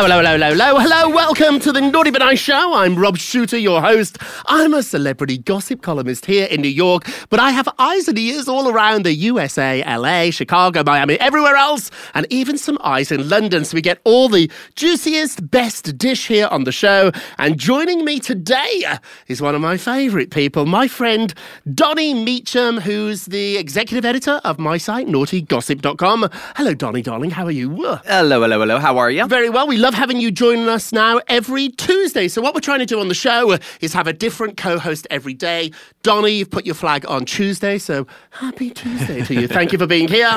Hello, 0.00 0.16
hello, 0.16 0.32
hello, 0.32 0.48
hello, 0.48 0.78
hello, 0.78 0.80
hello. 0.80 1.14
Welcome 1.14 1.60
to 1.60 1.72
the 1.72 1.80
Naughty 1.82 2.10
But 2.10 2.20
Nice 2.20 2.38
Show. 2.38 2.72
I'm 2.72 2.96
Rob 2.96 3.18
Shooter, 3.18 3.58
your 3.58 3.82
host. 3.82 4.16
I'm 4.46 4.72
a 4.72 4.82
celebrity 4.82 5.36
gossip 5.36 5.82
columnist 5.82 6.24
here 6.24 6.46
in 6.46 6.62
New 6.62 6.68
York, 6.68 7.06
but 7.28 7.38
I 7.38 7.50
have 7.50 7.68
eyes 7.78 8.08
and 8.08 8.18
ears 8.18 8.48
all 8.48 8.70
around 8.70 9.04
the 9.04 9.12
USA, 9.12 9.84
LA, 9.84 10.30
Chicago, 10.30 10.82
Miami, 10.82 11.20
everywhere 11.20 11.54
else, 11.54 11.90
and 12.14 12.26
even 12.30 12.56
some 12.56 12.78
eyes 12.82 13.12
in 13.12 13.28
London. 13.28 13.66
So 13.66 13.74
we 13.74 13.82
get 13.82 14.00
all 14.04 14.30
the 14.30 14.50
juiciest, 14.74 15.50
best 15.50 15.98
dish 15.98 16.28
here 16.28 16.46
on 16.46 16.64
the 16.64 16.72
show. 16.72 17.12
And 17.36 17.58
joining 17.58 18.02
me 18.02 18.20
today 18.20 18.84
is 19.28 19.42
one 19.42 19.54
of 19.54 19.60
my 19.60 19.76
favourite 19.76 20.30
people, 20.30 20.64
my 20.64 20.88
friend 20.88 21.34
Donnie 21.74 22.14
Meacham, 22.14 22.80
who's 22.80 23.26
the 23.26 23.58
executive 23.58 24.06
editor 24.06 24.40
of 24.44 24.58
my 24.58 24.78
site, 24.78 25.08
naughtygossip.com. 25.08 26.30
Hello, 26.56 26.72
Donnie, 26.72 27.02
darling. 27.02 27.32
How 27.32 27.44
are 27.44 27.50
you? 27.50 27.68
Hello, 28.06 28.40
hello, 28.40 28.60
hello. 28.60 28.78
How 28.78 28.96
are 28.96 29.10
you? 29.10 29.26
Very 29.26 29.50
well. 29.50 29.68
We 29.68 29.76
love 29.76 29.89
having 29.94 30.20
you 30.20 30.30
joining 30.30 30.68
us 30.68 30.92
now 30.92 31.20
every 31.28 31.68
Tuesday. 31.68 32.28
So, 32.28 32.40
what 32.42 32.54
we're 32.54 32.60
trying 32.60 32.80
to 32.80 32.86
do 32.86 33.00
on 33.00 33.08
the 33.08 33.14
show 33.14 33.58
is 33.80 33.92
have 33.92 34.06
a 34.06 34.12
different 34.12 34.56
co 34.56 34.78
host 34.78 35.06
every 35.10 35.34
day. 35.34 35.72
Donnie, 36.02 36.32
you've 36.32 36.50
put 36.50 36.66
your 36.66 36.74
flag 36.74 37.04
on 37.08 37.24
Tuesday, 37.24 37.78
so 37.78 38.06
happy 38.30 38.70
Tuesday 38.70 39.22
to 39.24 39.34
you. 39.34 39.48
Thank 39.48 39.72
you 39.72 39.78
for 39.78 39.86
being 39.86 40.08
here. 40.08 40.30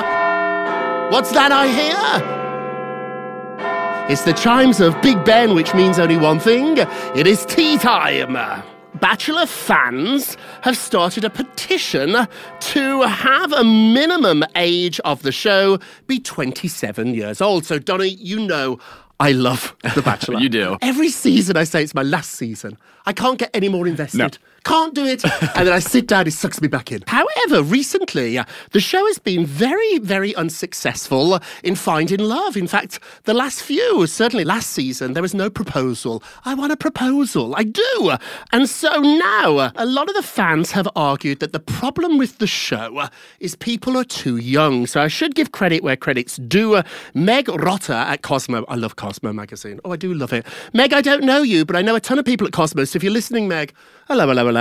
What's 1.10 1.32
that 1.32 1.52
I 1.52 1.68
hear? 1.68 2.44
It's 4.10 4.24
the 4.24 4.34
chimes 4.34 4.80
of 4.80 5.00
Big 5.00 5.24
Ben, 5.24 5.54
which 5.54 5.74
means 5.74 5.98
only 5.98 6.16
one 6.16 6.38
thing 6.38 6.76
it 7.16 7.26
is 7.26 7.46
tea 7.46 7.78
time. 7.78 8.62
Bachelor 9.00 9.46
fans 9.46 10.36
have 10.62 10.76
started 10.76 11.24
a 11.24 11.30
petition 11.30 12.14
to 12.60 13.02
have 13.02 13.52
a 13.52 13.64
minimum 13.64 14.44
age 14.54 15.00
of 15.00 15.22
the 15.22 15.32
show 15.32 15.78
be 16.06 16.20
27 16.20 17.14
years 17.14 17.40
old. 17.40 17.64
So, 17.64 17.78
Donnie, 17.78 18.08
you 18.08 18.46
know 18.46 18.78
I 19.20 19.32
love 19.32 19.74
The 19.94 20.02
Bachelor. 20.02 20.38
You 20.44 20.48
do. 20.48 20.76
Every 20.82 21.08
season 21.08 21.56
I 21.56 21.64
say 21.64 21.82
it's 21.82 21.94
my 21.94 22.02
last 22.02 22.32
season. 22.32 22.76
I 23.06 23.12
can't 23.12 23.38
get 23.38 23.50
any 23.54 23.68
more 23.68 23.86
invested. 23.86 24.18
No. 24.18 24.28
Can't 24.64 24.94
do 24.94 25.04
it. 25.04 25.22
and 25.56 25.66
then 25.66 25.72
I 25.72 25.78
sit 25.78 26.06
down, 26.06 26.26
it 26.26 26.32
sucks 26.32 26.60
me 26.60 26.68
back 26.68 26.90
in. 26.90 27.02
However, 27.06 27.62
recently, 27.62 28.38
uh, 28.38 28.44
the 28.72 28.80
show 28.80 29.04
has 29.06 29.18
been 29.18 29.44
very, 29.44 29.98
very 29.98 30.34
unsuccessful 30.36 31.38
in 31.62 31.74
finding 31.74 32.20
love. 32.20 32.56
In 32.56 32.66
fact, 32.66 32.98
the 33.24 33.34
last 33.34 33.62
few, 33.62 34.06
certainly 34.06 34.44
last 34.44 34.70
season, 34.70 35.12
there 35.12 35.22
was 35.22 35.34
no 35.34 35.50
proposal. 35.50 36.22
I 36.46 36.54
want 36.54 36.72
a 36.72 36.76
proposal. 36.76 37.54
I 37.54 37.64
do. 37.64 38.12
And 38.52 38.68
so 38.68 39.00
now, 39.00 39.58
uh, 39.58 39.70
a 39.76 39.84
lot 39.84 40.08
of 40.08 40.14
the 40.14 40.22
fans 40.22 40.70
have 40.70 40.88
argued 40.96 41.40
that 41.40 41.52
the 41.52 41.60
problem 41.60 42.16
with 42.16 42.38
the 42.38 42.46
show 42.46 42.96
uh, 42.96 43.08
is 43.40 43.56
people 43.56 43.98
are 43.98 44.04
too 44.04 44.36
young. 44.38 44.86
So 44.86 45.02
I 45.02 45.08
should 45.08 45.34
give 45.34 45.52
credit 45.52 45.82
where 45.82 45.96
credit's 45.96 46.36
due. 46.36 46.82
Meg 47.12 47.48
Rotter 47.48 47.92
at 47.92 48.22
Cosmo. 48.22 48.64
I 48.68 48.76
love 48.76 48.96
Cosmo 48.96 49.32
magazine. 49.32 49.78
Oh, 49.84 49.92
I 49.92 49.96
do 49.96 50.14
love 50.14 50.32
it. 50.32 50.46
Meg, 50.72 50.94
I 50.94 51.02
don't 51.02 51.22
know 51.22 51.42
you, 51.42 51.66
but 51.66 51.76
I 51.76 51.82
know 51.82 51.94
a 51.94 52.00
ton 52.00 52.18
of 52.18 52.24
people 52.24 52.46
at 52.46 52.54
Cosmo. 52.54 52.84
So 52.84 52.96
if 52.96 53.02
you're 53.02 53.12
listening, 53.12 53.46
Meg, 53.46 53.74
hello, 54.08 54.26
hello, 54.26 54.46
hello. 54.46 54.53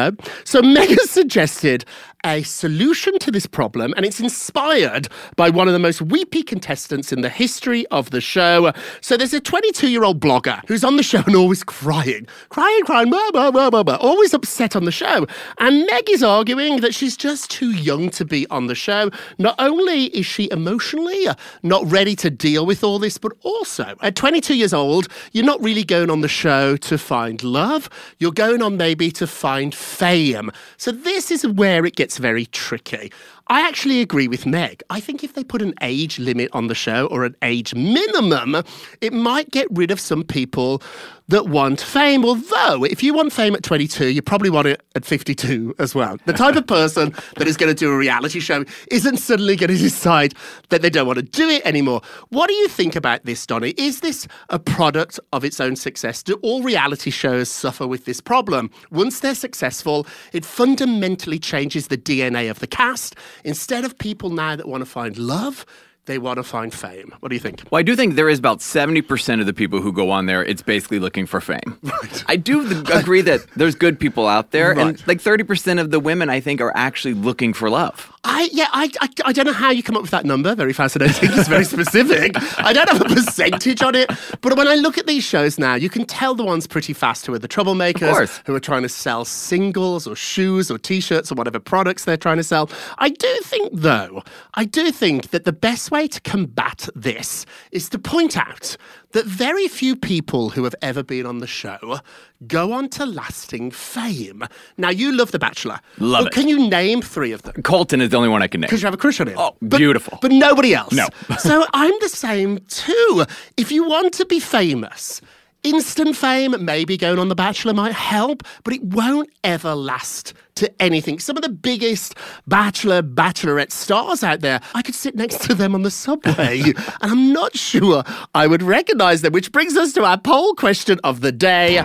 So 0.43 0.61
Meg 0.61 0.89
has 0.89 1.09
suggested 1.19 1.85
a 2.25 2.41
solution 2.43 3.19
to 3.19 3.31
this 3.31 3.45
problem, 3.45 3.93
and 3.97 4.05
it's 4.05 4.19
inspired 4.19 5.09
by 5.35 5.49
one 5.49 5.67
of 5.67 5.73
the 5.73 5.79
most 5.79 6.01
weepy 6.01 6.41
contestants 6.41 7.11
in 7.11 7.21
the 7.21 7.29
history 7.29 7.85
of 7.87 8.11
the 8.11 8.21
show. 8.21 8.71
So 9.01 9.17
there's 9.17 9.33
a 9.33 9.41
22 9.41 9.89
year 9.89 10.03
old 10.03 10.21
blogger 10.21 10.61
who's 10.67 10.83
on 10.83 10.95
the 10.95 11.03
show 11.03 11.21
and 11.25 11.35
always 11.35 11.63
crying, 11.63 12.27
crying, 12.49 12.83
crying, 12.85 13.09
blah, 13.09 13.31
blah, 13.31 13.51
blah, 13.51 13.69
blah, 13.69 13.83
blah, 13.83 13.95
always 13.95 14.33
upset 14.33 14.75
on 14.75 14.85
the 14.85 14.91
show. 14.91 15.27
And 15.59 15.85
Meg 15.85 16.09
is 16.09 16.23
arguing 16.23 16.79
that 16.79 16.95
she's 16.95 17.17
just 17.17 17.51
too 17.51 17.71
young 17.71 18.09
to 18.11 18.23
be 18.23 18.47
on 18.47 18.67
the 18.67 18.75
show. 18.75 19.11
Not 19.37 19.55
only 19.59 20.05
is 20.05 20.25
she 20.25 20.49
emotionally 20.51 21.27
not 21.61 21.89
ready 21.91 22.15
to 22.17 22.29
deal 22.29 22.65
with 22.65 22.83
all 22.83 22.99
this, 22.99 23.17
but 23.17 23.33
also 23.41 23.95
at 24.01 24.15
22 24.15 24.55
years 24.55 24.73
old, 24.73 25.07
you're 25.33 25.45
not 25.45 25.61
really 25.61 25.83
going 25.83 26.09
on 26.09 26.21
the 26.21 26.27
show 26.29 26.77
to 26.77 26.97
find 26.97 27.43
love. 27.43 27.89
You're 28.19 28.31
going 28.31 28.61
on 28.61 28.77
maybe 28.77 29.11
to 29.11 29.27
find 29.27 29.75
fame. 29.83 30.51
So 30.77 30.91
this 30.91 31.29
is 31.29 31.45
where 31.45 31.85
it 31.85 31.95
gets 31.95 32.17
very 32.17 32.45
tricky. 32.47 33.11
I 33.47 33.67
actually 33.67 34.01
agree 34.01 34.27
with 34.27 34.45
Meg. 34.45 34.81
I 34.89 34.99
think 34.99 35.23
if 35.23 35.33
they 35.33 35.43
put 35.43 35.61
an 35.61 35.73
age 35.81 36.17
limit 36.17 36.49
on 36.53 36.67
the 36.67 36.75
show 36.75 37.07
or 37.07 37.25
an 37.25 37.35
age 37.41 37.75
minimum, 37.75 38.63
it 39.01 39.11
might 39.11 39.51
get 39.51 39.67
rid 39.69 39.91
of 39.91 39.99
some 39.99 40.23
people 40.23 40.81
that 41.29 41.47
want 41.47 41.81
fame. 41.81 42.25
Although, 42.25 42.83
if 42.83 43.01
you 43.01 43.13
want 43.13 43.33
fame 43.33 43.55
at 43.55 43.63
22, 43.63 44.09
you 44.09 44.21
probably 44.21 44.49
want 44.49 44.67
it 44.67 44.81
at 44.95 45.05
52 45.05 45.75
as 45.79 45.95
well. 45.95 46.17
The 46.25 46.33
type 46.33 46.55
of 46.55 46.67
person 46.67 47.13
that 47.37 47.47
is 47.47 47.57
going 47.57 47.73
to 47.73 47.75
do 47.77 47.91
a 47.91 47.97
reality 47.97 48.39
show 48.39 48.65
isn't 48.91 49.17
suddenly 49.17 49.55
going 49.55 49.69
to 49.69 49.77
decide 49.77 50.33
that 50.69 50.81
they 50.81 50.89
don't 50.89 51.07
want 51.07 51.19
to 51.19 51.23
do 51.23 51.49
it 51.49 51.65
anymore. 51.65 52.01
What 52.29 52.47
do 52.47 52.53
you 52.53 52.67
think 52.67 52.95
about 52.95 53.25
this, 53.25 53.45
Donny? 53.45 53.71
Is 53.77 54.01
this 54.01 54.27
a 54.49 54.59
product 54.59 55.19
of 55.31 55.43
its 55.43 55.59
own 55.59 55.75
success? 55.75 56.23
Do 56.23 56.35
all 56.41 56.63
reality 56.63 57.11
shows 57.11 57.49
suffer 57.49 57.87
with 57.87 58.05
this 58.05 58.19
problem? 58.19 58.69
Once 58.91 59.21
they're 59.21 59.35
successful, 59.35 60.05
it 60.33 60.45
fundamentally 60.45 61.39
changes 61.39 61.87
the 61.87 61.97
DNA 61.97 62.49
of 62.49 62.59
the 62.59 62.67
cast. 62.67 63.15
Instead 63.43 63.85
of 63.85 63.97
people 63.97 64.29
now 64.29 64.55
that 64.55 64.67
want 64.67 64.81
to 64.81 64.85
find 64.85 65.17
love, 65.17 65.65
they 66.05 66.17
want 66.17 66.37
to 66.37 66.43
find 66.43 66.73
fame. 66.73 67.13
What 67.19 67.29
do 67.29 67.35
you 67.35 67.39
think? 67.39 67.63
Well, 67.71 67.79
I 67.79 67.83
do 67.83 67.95
think 67.95 68.15
there 68.15 68.29
is 68.29 68.39
about 68.39 68.59
70% 68.59 69.39
of 69.39 69.45
the 69.45 69.53
people 69.53 69.81
who 69.81 69.93
go 69.93 70.11
on 70.11 70.25
there, 70.25 70.43
it's 70.43 70.61
basically 70.61 70.99
looking 70.99 71.25
for 71.25 71.41
fame. 71.41 71.79
Right. 71.81 72.23
I 72.27 72.35
do 72.35 72.83
agree 72.93 73.21
that 73.21 73.45
there's 73.55 73.75
good 73.75 73.99
people 73.99 74.27
out 74.27 74.51
there. 74.51 74.75
Right. 74.75 74.87
And 74.87 75.07
like 75.07 75.21
30% 75.21 75.79
of 75.79 75.91
the 75.91 75.99
women, 75.99 76.29
I 76.29 76.39
think, 76.39 76.61
are 76.61 76.73
actually 76.75 77.13
looking 77.13 77.53
for 77.53 77.69
love. 77.69 78.12
I 78.25 78.49
yeah, 78.53 78.67
I, 78.71 78.89
I, 79.01 79.09
I 79.25 79.33
don't 79.33 79.45
know 79.45 79.53
how 79.53 79.69
you 79.69 79.83
come 79.83 79.95
up 79.95 80.01
with 80.01 80.11
that 80.11 80.25
number. 80.25 80.55
Very 80.55 80.71
fascinating. 80.73 81.29
It's 81.33 81.47
very 81.47 81.65
specific. 81.65 82.31
I 82.57 82.71
don't 82.71 82.89
have 82.89 83.01
a 83.01 83.05
percentage 83.05 83.81
on 83.81 83.95
it, 83.95 84.09
but 84.41 84.55
when 84.55 84.67
I 84.67 84.75
look 84.75 84.97
at 84.97 85.07
these 85.07 85.23
shows 85.23 85.59
now, 85.59 85.75
you 85.75 85.89
can 85.89 86.05
tell 86.05 86.33
the 86.33 86.43
ones 86.43 86.65
pretty 86.65 86.93
fast 86.93 87.25
who 87.25 87.33
are 87.33 87.39
the 87.39 87.47
troublemakers, 87.49 88.41
who 88.45 88.55
are 88.55 88.59
trying 88.61 88.83
to 88.83 88.89
sell 88.89 89.25
singles 89.25 90.07
or 90.07 90.15
shoes 90.15 90.71
or 90.71 90.77
t-shirts 90.77 91.31
or 91.31 91.35
whatever 91.35 91.59
products 91.59 92.05
they're 92.05 92.15
trying 92.17 92.37
to 92.37 92.43
sell. 92.43 92.69
I 92.97 93.09
do 93.09 93.39
think 93.43 93.71
though, 93.73 94.23
I 94.53 94.65
do 94.65 94.91
think 94.91 95.31
that 95.31 95.43
the 95.43 95.53
best 95.53 95.91
way 95.91 96.07
to 96.07 96.21
combat 96.21 96.87
this 96.95 97.45
is 97.71 97.89
to 97.89 97.99
point 97.99 98.37
out 98.37 98.77
that 99.13 99.25
very 99.25 99.67
few 99.67 99.95
people 99.95 100.51
who 100.51 100.63
have 100.65 100.75
ever 100.81 101.01
been 101.01 101.25
on 101.25 101.39
the 101.39 101.47
show 101.47 101.99
go 102.45 102.73
on 102.73 102.89
to 102.89 103.05
lasting 103.05 103.71
fame. 103.71 104.43
Now, 104.77 104.89
you 104.89 105.15
love 105.15 105.31
The 105.31 105.39
Bachelor. 105.39 105.79
Love 105.99 106.27
it. 106.27 106.33
Can 106.33 106.47
you 106.47 106.69
name 106.69 107.01
three 107.01 107.31
of 107.31 107.43
them? 107.43 107.61
Colton 107.63 108.01
is 108.01 108.09
the 108.09 108.17
only 108.17 108.29
one 108.29 108.43
I 108.43 108.47
can 108.47 108.61
name. 108.61 108.67
Because 108.67 108.81
you 108.81 108.87
have 108.87 108.93
a 108.93 108.97
crush 108.97 109.19
on 109.19 109.27
him. 109.27 109.37
Oh, 109.37 109.55
but, 109.61 109.77
beautiful. 109.77 110.19
But 110.21 110.31
nobody 110.31 110.75
else. 110.75 110.93
No. 110.93 111.07
so 111.39 111.65
I'm 111.73 111.93
the 112.01 112.09
same 112.09 112.59
too. 112.67 113.25
If 113.57 113.71
you 113.71 113.87
want 113.87 114.13
to 114.15 114.25
be 114.25 114.39
famous, 114.39 115.21
Instant 115.63 116.17
fame, 116.17 116.53
maybe 116.59 116.97
going 116.97 117.17
on 117.19 117.29
The 117.29 117.35
Bachelor 117.35 117.73
might 117.73 117.93
help, 117.93 118.43
but 118.65 118.73
it 118.73 118.83
won't 118.83 119.29
ever 119.45 119.73
last 119.73 120.33
to 120.55 120.81
anything. 120.81 121.19
Some 121.19 121.37
of 121.37 121.43
the 121.43 121.49
biggest 121.49 122.15
Bachelor, 122.47 123.01
Bachelorette 123.01 123.71
stars 123.71 124.23
out 124.23 124.41
there, 124.41 124.61
I 124.73 124.81
could 124.81 124.95
sit 124.95 125.15
next 125.15 125.41
to 125.43 125.55
them 125.55 125.75
on 125.75 125.83
the 125.83 125.91
subway, 125.91 126.61
and 127.01 127.11
I'm 127.11 127.33
not 127.33 127.57
sure 127.57 128.03
I 128.33 128.47
would 128.47 128.63
recognize 128.63 129.21
them, 129.21 129.33
which 129.33 129.51
brings 129.51 129.75
us 129.75 129.93
to 129.93 130.03
our 130.03 130.17
poll 130.17 130.53
question 130.55 130.99
of 131.03 131.21
the 131.21 131.31
day. 131.31 131.83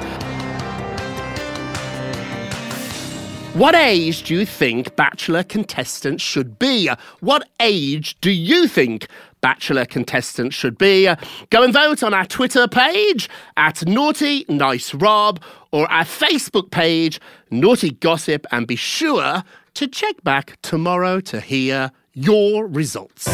What 3.58 3.74
age 3.74 4.22
do 4.22 4.34
you 4.34 4.46
think 4.46 4.94
Bachelor 4.94 5.42
contestants 5.42 6.22
should 6.22 6.60
be? 6.60 6.88
What 7.18 7.48
age 7.58 8.16
do 8.20 8.30
you 8.30 8.68
think 8.68 9.08
Bachelor 9.40 9.84
contestants 9.84 10.54
should 10.54 10.78
be? 10.78 11.08
Go 11.50 11.62
and 11.62 11.72
vote 11.72 12.02
on 12.02 12.14
our 12.14 12.26
Twitter 12.26 12.66
page 12.68 13.28
at 13.56 13.86
Naughty 13.86 14.44
Nice 14.48 14.94
Rob 14.94 15.42
or 15.70 15.90
our 15.90 16.04
Facebook 16.04 16.70
page, 16.70 17.20
Naughty 17.50 17.90
Gossip, 17.90 18.46
and 18.50 18.66
be 18.66 18.76
sure 18.76 19.42
to 19.74 19.86
check 19.86 20.22
back 20.24 20.58
tomorrow 20.62 21.20
to 21.20 21.40
hear 21.40 21.90
your 22.14 22.66
results. 22.66 23.28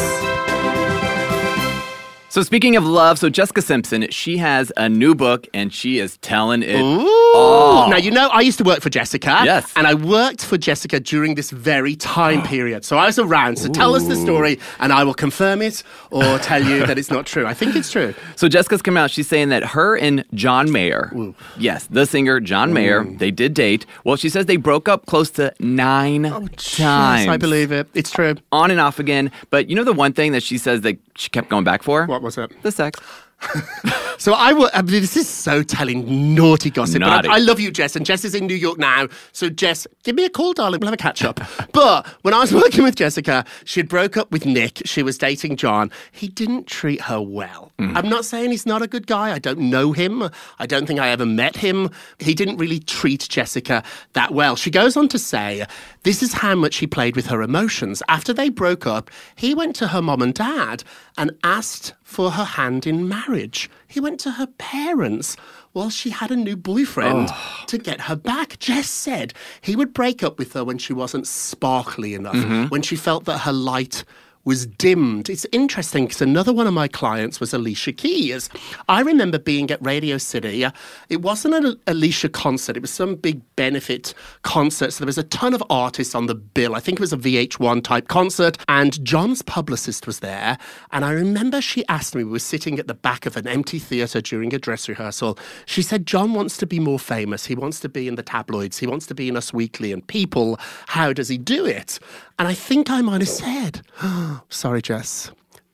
So 2.35 2.43
speaking 2.43 2.75
of 2.75 2.85
love, 2.85 3.21
so 3.21 3.31
Jessica 3.31 3.63
Simpson, 3.63 4.11
she 4.11 4.39
has 4.39 4.73
a 4.77 4.89
new 4.89 5.15
book 5.15 5.47
and 5.55 5.73
she 5.73 6.01
is 6.01 6.17
telling 6.17 6.65
it 6.65 6.81
Ooh. 6.81 7.09
all. 7.33 7.89
Now 7.89 7.97
you 7.97 8.11
know 8.11 8.27
I 8.33 8.41
used 8.41 8.59
to 8.59 8.65
work 8.65 8.81
for 8.81 8.91
Jessica. 8.91 9.43
Yes. 9.45 9.73
And 9.77 9.87
I 9.87 9.95
worked 9.95 10.45
for 10.45 10.59
Jessica 10.59 10.99
during 10.99 11.37
this 11.37 11.53
very 11.53 11.95
time 11.95 12.43
period. 12.49 12.85
So 12.85 12.97
I 12.97 13.07
was 13.07 13.21
around. 13.21 13.61
So 13.61 13.69
tell 13.69 13.95
us 13.95 14.09
the 14.09 14.17
story 14.17 14.59
and 14.81 14.93
I 14.93 15.05
will 15.05 15.15
confirm 15.15 15.63
it 15.63 15.85
or 16.11 16.39
tell 16.41 16.61
you 16.61 16.85
that 16.85 16.99
it's 16.99 17.09
not 17.09 17.25
true. 17.25 17.47
I 17.47 17.55
think 17.55 17.77
it's 17.77 17.93
true. 17.93 18.13
So 18.35 18.49
Jessica's 18.49 18.83
come 18.83 18.97
out. 18.97 19.13
She's 19.13 19.29
saying 19.29 19.51
that 19.51 19.63
her 19.67 19.97
and 19.97 20.25
John 20.35 20.73
Mayer, 20.73 21.13
Ooh. 21.15 21.37
yes, 21.57 21.87
the 21.87 22.05
singer 22.05 22.41
John 22.41 22.73
Mayer, 22.73 23.05
they 23.05 23.31
did 23.31 23.55
date. 23.55 23.87
Well, 24.03 24.17
she 24.17 24.29
says 24.29 24.47
they 24.47 24.57
broke 24.57 24.89
up 24.89 25.07
close 25.07 25.31
to 25.33 25.55
nine 25.61 26.27
oh, 26.27 26.49
times. 26.49 26.79
Yes, 26.81 27.29
I 27.29 27.37
believe 27.37 27.71
it. 27.71 27.87
It's 27.95 28.11
true. 28.11 28.35
On 28.51 28.73
and 28.73 28.81
off 28.81 28.99
again. 28.99 29.31
But 29.51 29.71
you 29.71 29.77
know 29.77 29.85
the 29.85 29.93
one 29.93 30.13
thing 30.13 30.33
that 30.33 30.43
she 30.43 30.59
says 30.59 30.81
that 30.81 30.99
she 31.17 31.31
kept 31.31 31.49
going 31.49 31.63
back 31.63 31.85
for? 31.85 32.07
What 32.07 32.24
was 32.25 32.39
it? 32.39 32.51
The 32.63 32.73
sex. 32.73 33.01
So 34.19 34.33
I 34.33 34.53
will. 34.53 34.71
I 34.73 34.83
mean, 34.83 35.01
this 35.03 35.17
is 35.17 35.29
so 35.29 35.63
telling 35.63 36.35
naughty 36.35 36.71
gossip. 36.71 37.01
but 37.01 37.09
Naughty. 37.09 37.29
I, 37.29 37.35
I 37.35 37.39
love 37.39 37.61
you, 37.61 37.71
Jess, 37.71 37.97
and 37.97 38.07
Jess 38.07 38.25
is 38.25 38.35
in 38.35 38.47
New 38.47 38.55
York 38.55 38.79
now. 38.79 39.09
So 39.33 39.51
Jess, 39.51 39.87
give 40.03 40.15
me 40.15 40.25
a 40.25 40.31
call, 40.31 40.53
darling. 40.53 40.81
We'll 40.81 40.87
have 40.87 40.95
a 40.95 40.97
catch 40.97 41.25
up. 41.25 41.41
but 41.73 42.07
when 42.23 42.33
I 42.33 42.39
was 42.39 42.53
working 42.55 42.85
with 42.85 42.97
Jessica, 42.97 43.45
she 43.65 43.81
had 43.81 43.89
broke 43.89 44.17
up 44.17 44.31
with 44.31 44.47
Nick. 44.47 44.83
She 44.85 45.03
was 45.03 45.19
dating 45.19 45.57
John. 45.57 45.91
He 46.13 46.29
didn't 46.29 46.67
treat 46.67 47.03
her 47.03 47.21
well. 47.21 47.73
Mm. 47.79 47.97
I'm 47.97 48.09
not 48.09 48.25
saying 48.25 48.51
he's 48.53 48.67
not 48.67 48.83
a 48.83 48.87
good 48.87 49.07
guy. 49.07 49.33
I 49.33 49.39
don't 49.39 49.59
know 49.59 49.93
him. 49.93 50.31
I 50.59 50.67
don't 50.67 50.87
think 50.87 51.01
I 51.01 51.09
ever 51.09 51.27
met 51.27 51.57
him. 51.57 51.91
He 52.19 52.35
didn't 52.35 52.57
really 52.57 52.79
treat 52.79 53.29
Jessica 53.29 53.83
that 54.13 54.31
well. 54.33 54.57
She 54.57 54.71
goes 54.71 54.97
on 54.97 55.09
to 55.09 55.19
say, 55.19 55.67
this 56.05 56.23
is 56.23 56.35
how 56.35 56.55
much 56.55 56.77
he 56.77 56.87
played 56.87 57.17
with 57.17 57.27
her 57.27 57.43
emotions. 57.43 58.03
After 58.09 58.33
they 58.33 58.49
broke 58.49 58.87
up, 58.87 59.11
he 59.35 59.55
went 59.55 59.75
to 59.77 59.89
her 59.89 60.01
mom 60.01 60.23
and 60.23 60.33
dad 60.33 60.85
and 61.19 61.33
asked 61.43 61.95
for 62.03 62.31
her 62.31 62.45
hand 62.45 62.87
in 62.87 63.09
marriage. 63.09 63.69
He 63.89 64.01
went 64.01 64.21
to 64.21 64.33
her 64.33 64.47
parents 64.47 65.37
while 65.73 65.91
she 65.91 66.11
had 66.11 66.31
a 66.31 66.37
new 66.37 66.57
boyfriend 66.57 67.29
oh. 67.33 67.65
to 67.67 67.79
get 67.79 68.03
her 68.03 68.17
back. 68.17 68.59
Jess 68.59 68.89
said 68.89 69.35
he 69.61 69.75
would 69.75 69.93
break 69.93 70.23
up 70.23 70.39
with 70.39 70.53
her 70.53 70.65
when 70.65 70.79
she 70.79 70.93
wasn't 70.93 71.27
sparkly 71.27 72.15
enough, 72.15 72.37
mm-hmm. 72.37 72.69
when 72.69 72.83
she 72.83 72.97
felt 72.97 73.25
that 73.25 73.39
her 73.39 73.53
light 73.53 74.05
was 74.45 74.67
dimmed. 74.67 75.29
It's 75.29 75.47
interesting 75.53 76.05
because 76.05 76.21
another 76.21 76.53
one 76.53 76.67
of 76.67 76.75
my 76.75 76.89
clients 76.89 77.41
was 77.41 77.55
Alicia 77.55 77.93
Keys. 77.93 78.51
I 78.89 79.01
remember 79.01 79.39
being 79.39 79.71
at 79.71 79.85
Radio 79.85 80.19
City. 80.19 80.67
It 81.09 81.23
wasn't 81.23 81.55
an 81.55 81.81
Alicia 81.87 82.29
concert, 82.29 82.77
it 82.77 82.81
was 82.81 82.91
some 82.91 83.15
big 83.17 83.41
benefit 83.57 84.15
concert. 84.43 84.93
So 84.93 85.01
there 85.01 85.07
was 85.07 85.19
a 85.19 85.25
ton 85.25 85.55
of 85.55 85.63
artists 85.71 86.15
on 86.15 86.27
the 86.27 86.35
bill. 86.35 86.75
I 86.75 86.81
think 86.81 86.99
it 86.99 87.01
was 87.01 87.13
a 87.13 87.17
VH1 87.17 87.83
type 87.83 88.09
concert. 88.09 88.59
And 88.69 89.03
John's 89.05 89.43
publicist 89.43 90.07
was 90.07 90.21
there. 90.21 90.59
And 90.93 91.05
I 91.05 91.13
remember 91.13 91.61
she 91.61 91.87
asked 91.89 92.15
me, 92.15 92.25
we 92.25 92.31
were 92.31 92.39
sitting 92.39 92.79
at 92.79 92.87
the 92.87 92.95
back 92.95 93.27
of 93.27 93.37
an 93.37 93.47
empty 93.47 93.79
theatre 93.79 94.21
during 94.21 94.55
a 94.55 94.59
dress 94.59 94.89
rehearsal. 94.89 95.39
She 95.67 95.83
said, 95.83 96.07
John 96.07 96.35
wants 96.35 96.57
to 96.59 96.67
be 96.67 96.81
more 96.81 96.99
famous. 96.99 97.47
He 97.47 97.55
wants 97.55 97.81
to 97.81 97.89
be 97.89 98.09
in 98.09 98.17
the 98.17 98.23
tabloids. 98.23 98.79
He 98.79 98.87
wants 98.87 99.07
to 99.07 99.15
be 99.15 99.29
in 99.29 99.37
Us 99.37 99.53
Weekly 99.53 99.93
and 99.93 100.07
People. 100.07 100.59
How 100.87 101.13
does 101.13 101.29
he 101.29 101.39
do 101.39 101.65
it? 101.65 101.99
And 102.39 102.49
I 102.49 102.55
think 102.55 102.91
I 102.91 103.01
might 103.01 103.21
have 103.21 103.29
said, 103.29 103.83
Sorry, 104.49 104.83
Jess, 104.83 105.31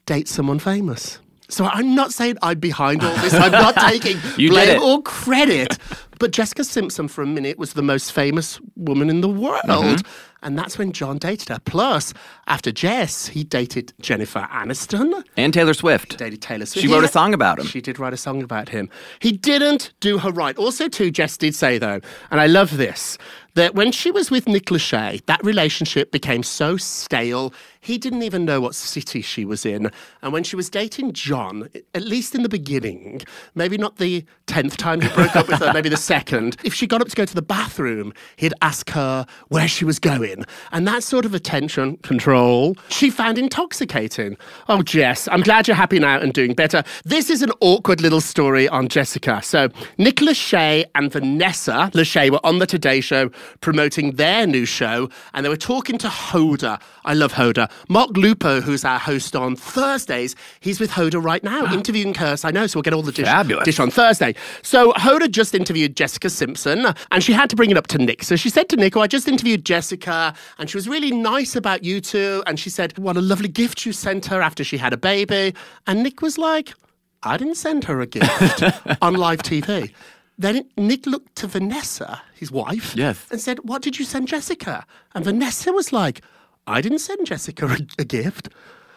date 0.06 0.28
someone 0.28 0.58
famous. 0.58 1.18
So 1.48 1.64
I'm 1.64 1.94
not 1.94 2.12
saying 2.12 2.38
I'm 2.42 2.60
behind 2.60 3.02
all 3.02 3.16
this. 3.16 3.34
I'm 3.34 3.52
not 3.52 3.74
taking 3.88 4.18
blame 4.36 4.80
or 4.80 5.02
credit. 5.02 5.78
But 6.20 6.32
Jessica 6.32 6.64
Simpson, 6.64 7.08
for 7.08 7.22
a 7.22 7.26
minute, 7.26 7.58
was 7.58 7.72
the 7.72 7.82
most 7.82 8.12
famous 8.12 8.60
woman 8.76 9.08
in 9.08 9.22
the 9.22 9.28
world. 9.28 9.62
Mm-hmm. 9.64 10.06
And 10.42 10.58
that's 10.58 10.78
when 10.78 10.92
John 10.92 11.18
dated 11.18 11.48
her. 11.48 11.58
Plus, 11.64 12.12
after 12.46 12.70
Jess, 12.70 13.28
he 13.28 13.42
dated 13.42 13.92
Jennifer 14.00 14.46
Aniston. 14.52 15.24
And 15.38 15.52
Taylor 15.52 15.74
Swift. 15.74 16.18
Dated 16.18 16.42
Taylor 16.42 16.66
Swift. 16.66 16.86
She 16.86 16.92
wrote 16.92 17.04
a 17.04 17.08
song 17.08 17.32
about 17.34 17.58
him. 17.58 17.66
She 17.66 17.80
did 17.80 17.98
write 17.98 18.12
a 18.12 18.18
song 18.18 18.42
about 18.42 18.68
him. 18.68 18.90
He 19.20 19.32
didn't 19.32 19.92
do 20.00 20.18
her 20.18 20.30
right. 20.30 20.56
Also, 20.58 20.88
too, 20.88 21.10
Jess 21.10 21.36
did 21.38 21.54
say, 21.54 21.78
though, 21.78 22.00
and 22.30 22.40
I 22.40 22.46
love 22.46 22.76
this, 22.76 23.16
that 23.54 23.74
when 23.74 23.92
she 23.92 24.10
was 24.10 24.30
with 24.30 24.46
Nick 24.46 24.66
Lachey, 24.66 25.24
that 25.26 25.44
relationship 25.44 26.12
became 26.12 26.42
so 26.42 26.76
stale, 26.76 27.52
he 27.80 27.98
didn't 27.98 28.22
even 28.22 28.44
know 28.44 28.60
what 28.60 28.74
city 28.74 29.22
she 29.22 29.44
was 29.44 29.64
in. 29.64 29.90
And 30.22 30.32
when 30.32 30.44
she 30.44 30.56
was 30.56 30.68
dating 30.68 31.12
John, 31.12 31.68
at 31.94 32.02
least 32.02 32.34
in 32.34 32.42
the 32.42 32.48
beginning, 32.48 33.22
maybe 33.54 33.78
not 33.78 33.96
the 33.96 34.24
10th 34.46 34.76
time 34.76 35.00
he 35.00 35.08
broke 35.08 35.34
up 35.34 35.48
with 35.48 35.60
her, 35.60 35.72
maybe 35.72 35.88
the 35.88 35.96
second, 36.14 36.56
if 36.62 36.74
she 36.74 36.86
got 36.86 37.00
up 37.00 37.08
to 37.08 37.16
go 37.16 37.24
to 37.24 37.34
the 37.34 37.42
bathroom, 37.42 38.12
he'd 38.36 38.54
ask 38.60 38.90
her 38.90 39.26
where 39.48 39.66
she 39.66 39.84
was 39.84 39.98
going. 39.98 40.44
And 40.72 40.86
that 40.86 41.02
sort 41.02 41.24
of 41.24 41.34
attention, 41.34 41.96
control, 41.98 42.76
she 42.88 43.10
found 43.10 43.38
intoxicating. 43.38 44.36
Oh, 44.68 44.82
Jess, 44.82 45.28
I'm 45.28 45.40
glad 45.40 45.66
you're 45.66 45.76
happy 45.76 45.98
now 45.98 46.18
and 46.18 46.32
doing 46.32 46.54
better. 46.54 46.82
This 47.04 47.30
is 47.30 47.42
an 47.42 47.52
awkward 47.60 48.00
little 48.00 48.20
story 48.20 48.68
on 48.68 48.88
Jessica. 48.88 49.40
So, 49.42 49.68
Nick 49.96 50.16
Lachey 50.16 50.84
and 50.94 51.10
Vanessa 51.10 51.90
Lachey 51.94 52.30
were 52.30 52.44
on 52.44 52.58
the 52.58 52.66
Today 52.66 53.00
Show 53.00 53.30
promoting 53.60 54.12
their 54.12 54.46
new 54.46 54.64
show, 54.64 55.08
and 55.32 55.44
they 55.44 55.48
were 55.48 55.56
talking 55.56 55.98
to 55.98 56.08
Hoda 56.08 56.80
I 57.04 57.14
love 57.14 57.32
Hoda. 57.32 57.70
Mark 57.88 58.16
Lupo, 58.16 58.60
who's 58.60 58.84
our 58.84 58.98
host 58.98 59.34
on 59.34 59.56
Thursdays, 59.56 60.36
he's 60.60 60.78
with 60.80 60.90
Hoda 60.90 61.22
right 61.22 61.42
now, 61.42 61.64
ah. 61.66 61.74
interviewing 61.74 62.12
Curse. 62.14 62.44
I 62.44 62.50
know, 62.50 62.66
so 62.66 62.76
we'll 62.78 62.82
get 62.82 62.92
all 62.92 63.02
the 63.02 63.12
dish, 63.12 63.26
Fabulous. 63.26 63.64
dish 63.64 63.78
on 63.80 63.90
Thursday. 63.90 64.34
So 64.62 64.92
Hoda 64.92 65.30
just 65.30 65.54
interviewed 65.54 65.96
Jessica 65.96 66.28
Simpson, 66.30 66.86
and 67.10 67.22
she 67.24 67.32
had 67.32 67.48
to 67.50 67.56
bring 67.56 67.70
it 67.70 67.76
up 67.76 67.86
to 67.88 67.98
Nick. 67.98 68.22
So 68.24 68.36
she 68.36 68.50
said 68.50 68.68
to 68.70 68.76
Nick, 68.76 68.96
oh, 68.96 69.00
I 69.00 69.06
just 69.06 69.28
interviewed 69.28 69.64
Jessica, 69.64 70.34
and 70.58 70.68
she 70.68 70.76
was 70.76 70.88
really 70.88 71.10
nice 71.10 71.56
about 71.56 71.84
you 71.84 72.00
two. 72.00 72.42
And 72.46 72.58
she 72.60 72.70
said, 72.70 72.96
what 72.98 73.16
a 73.16 73.20
lovely 73.22 73.48
gift 73.48 73.86
you 73.86 73.92
sent 73.92 74.26
her 74.26 74.40
after 74.42 74.62
she 74.64 74.76
had 74.76 74.92
a 74.92 74.96
baby. 74.98 75.54
And 75.86 76.02
Nick 76.02 76.20
was 76.22 76.36
like, 76.38 76.74
I 77.22 77.36
didn't 77.36 77.56
send 77.56 77.84
her 77.84 78.00
a 78.00 78.06
gift 78.06 78.62
on 79.02 79.14
live 79.14 79.40
TV. 79.42 79.92
Then 80.38 80.66
Nick 80.78 81.06
looked 81.06 81.36
to 81.36 81.46
Vanessa, 81.46 82.22
his 82.34 82.50
wife, 82.50 82.96
Yes. 82.96 83.26
and 83.30 83.38
said, 83.40 83.58
What 83.64 83.82
did 83.82 83.98
you 83.98 84.06
send 84.06 84.28
Jessica? 84.28 84.86
And 85.14 85.22
Vanessa 85.24 85.70
was 85.70 85.92
like, 85.92 86.22
I 86.66 86.80
didn't 86.80 87.00
send 87.00 87.26
Jessica 87.26 87.66
a, 87.66 87.78
a 87.98 88.04
gift. 88.04 88.48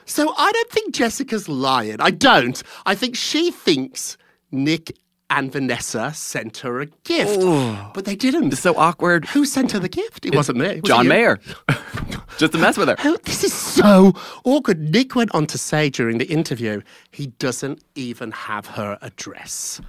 So 0.06 0.34
I 0.38 0.52
don't 0.52 0.70
think 0.70 0.94
Jessica's 0.94 1.48
lying. 1.48 1.98
I 2.00 2.12
don't. 2.12 2.62
I 2.86 2.96
think 2.96 3.16
she 3.16 3.52
thinks 3.52 4.18
Nick 4.52 4.98
and 5.30 5.52
Vanessa 5.52 6.14
sent 6.14 6.58
her 6.58 6.82
a 6.82 6.86
gift. 7.06 7.40
But 7.94 8.06
they 8.06 8.16
didn't. 8.16 8.54
It's 8.54 8.62
so 8.62 8.76
awkward. 8.78 9.26
Who 9.26 9.46
sent 9.46 9.72
her 9.72 9.80
the 9.80 9.90
gift? 9.90 10.26
It 10.26 10.36
wasn't 10.36 10.60
me. 10.60 10.82
Was 10.82 10.84
John 10.84 11.06
you? 11.06 11.10
Mayer. 11.10 11.40
Just 12.38 12.54
to 12.54 12.60
mess 12.60 12.78
with 12.78 12.90
her. 12.90 12.96
Oh, 13.00 13.18
this 13.24 13.44
is 13.44 13.54
so 13.54 14.14
awkward. 14.44 14.80
Nick 14.92 15.16
went 15.16 15.34
on 15.34 15.46
to 15.48 15.58
say 15.58 15.90
during 15.90 16.18
the 16.18 16.26
interview 16.26 16.82
he 17.12 17.28
doesn't 17.28 17.84
even 17.96 18.32
have 18.32 18.68
her 18.68 18.98
address. 19.02 19.82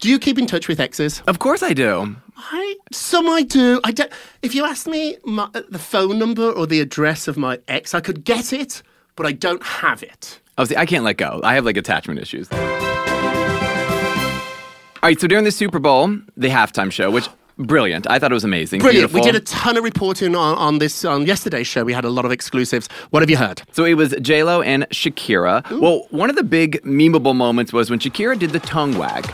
Do 0.00 0.08
you 0.10 0.18
keep 0.18 0.38
in 0.38 0.46
touch 0.46 0.68
with 0.68 0.80
exes? 0.80 1.22
Of 1.26 1.38
course 1.38 1.62
I 1.62 1.72
do. 1.72 2.16
I 2.36 2.74
some 2.92 3.28
I 3.28 3.42
do. 3.42 3.80
I 3.84 3.92
don't. 3.92 4.12
If 4.42 4.54
you 4.54 4.64
asked 4.64 4.86
me 4.86 5.16
my, 5.24 5.48
the 5.68 5.78
phone 5.78 6.18
number 6.18 6.50
or 6.50 6.66
the 6.66 6.80
address 6.80 7.28
of 7.28 7.36
my 7.36 7.60
ex, 7.68 7.94
I 7.94 8.00
could 8.00 8.24
get 8.24 8.52
it, 8.52 8.82
but 9.16 9.24
I 9.26 9.32
don't 9.32 9.62
have 9.62 10.02
it. 10.02 10.40
Oh, 10.58 10.64
see, 10.64 10.76
I 10.76 10.86
can't 10.86 11.04
let 11.04 11.16
go. 11.16 11.40
I 11.42 11.54
have 11.54 11.64
like 11.64 11.76
attachment 11.76 12.20
issues. 12.20 12.48
All 12.52 12.58
right, 15.02 15.20
so 15.20 15.26
during 15.26 15.44
the 15.44 15.52
Super 15.52 15.78
Bowl, 15.78 16.08
the 16.36 16.48
halftime 16.48 16.90
show, 16.90 17.10
which 17.10 17.28
brilliant. 17.58 18.08
I 18.08 18.18
thought 18.18 18.30
it 18.30 18.34
was 18.34 18.44
amazing. 18.44 18.80
Brilliant. 18.80 19.12
We 19.12 19.20
did 19.20 19.36
a 19.36 19.40
ton 19.40 19.76
of 19.76 19.84
reporting 19.84 20.34
on, 20.34 20.56
on 20.56 20.78
this 20.78 21.04
on 21.04 21.26
yesterday's 21.26 21.66
show. 21.66 21.84
We 21.84 21.92
had 21.92 22.04
a 22.04 22.10
lot 22.10 22.24
of 22.24 22.32
exclusives. 22.32 22.88
What 23.10 23.22
have 23.22 23.30
you 23.30 23.36
heard? 23.36 23.62
So 23.72 23.84
it 23.84 23.94
was 23.94 24.14
J 24.20 24.42
Lo 24.42 24.60
and 24.62 24.88
Shakira. 24.90 25.62
Well, 25.78 26.06
one 26.10 26.30
of 26.30 26.36
the 26.36 26.42
big 26.42 26.82
memeable 26.82 27.36
moments 27.36 27.72
was 27.72 27.90
when 27.90 27.98
Shakira 28.00 28.38
did 28.38 28.50
the 28.50 28.60
tongue 28.60 28.96
wag. 28.98 29.30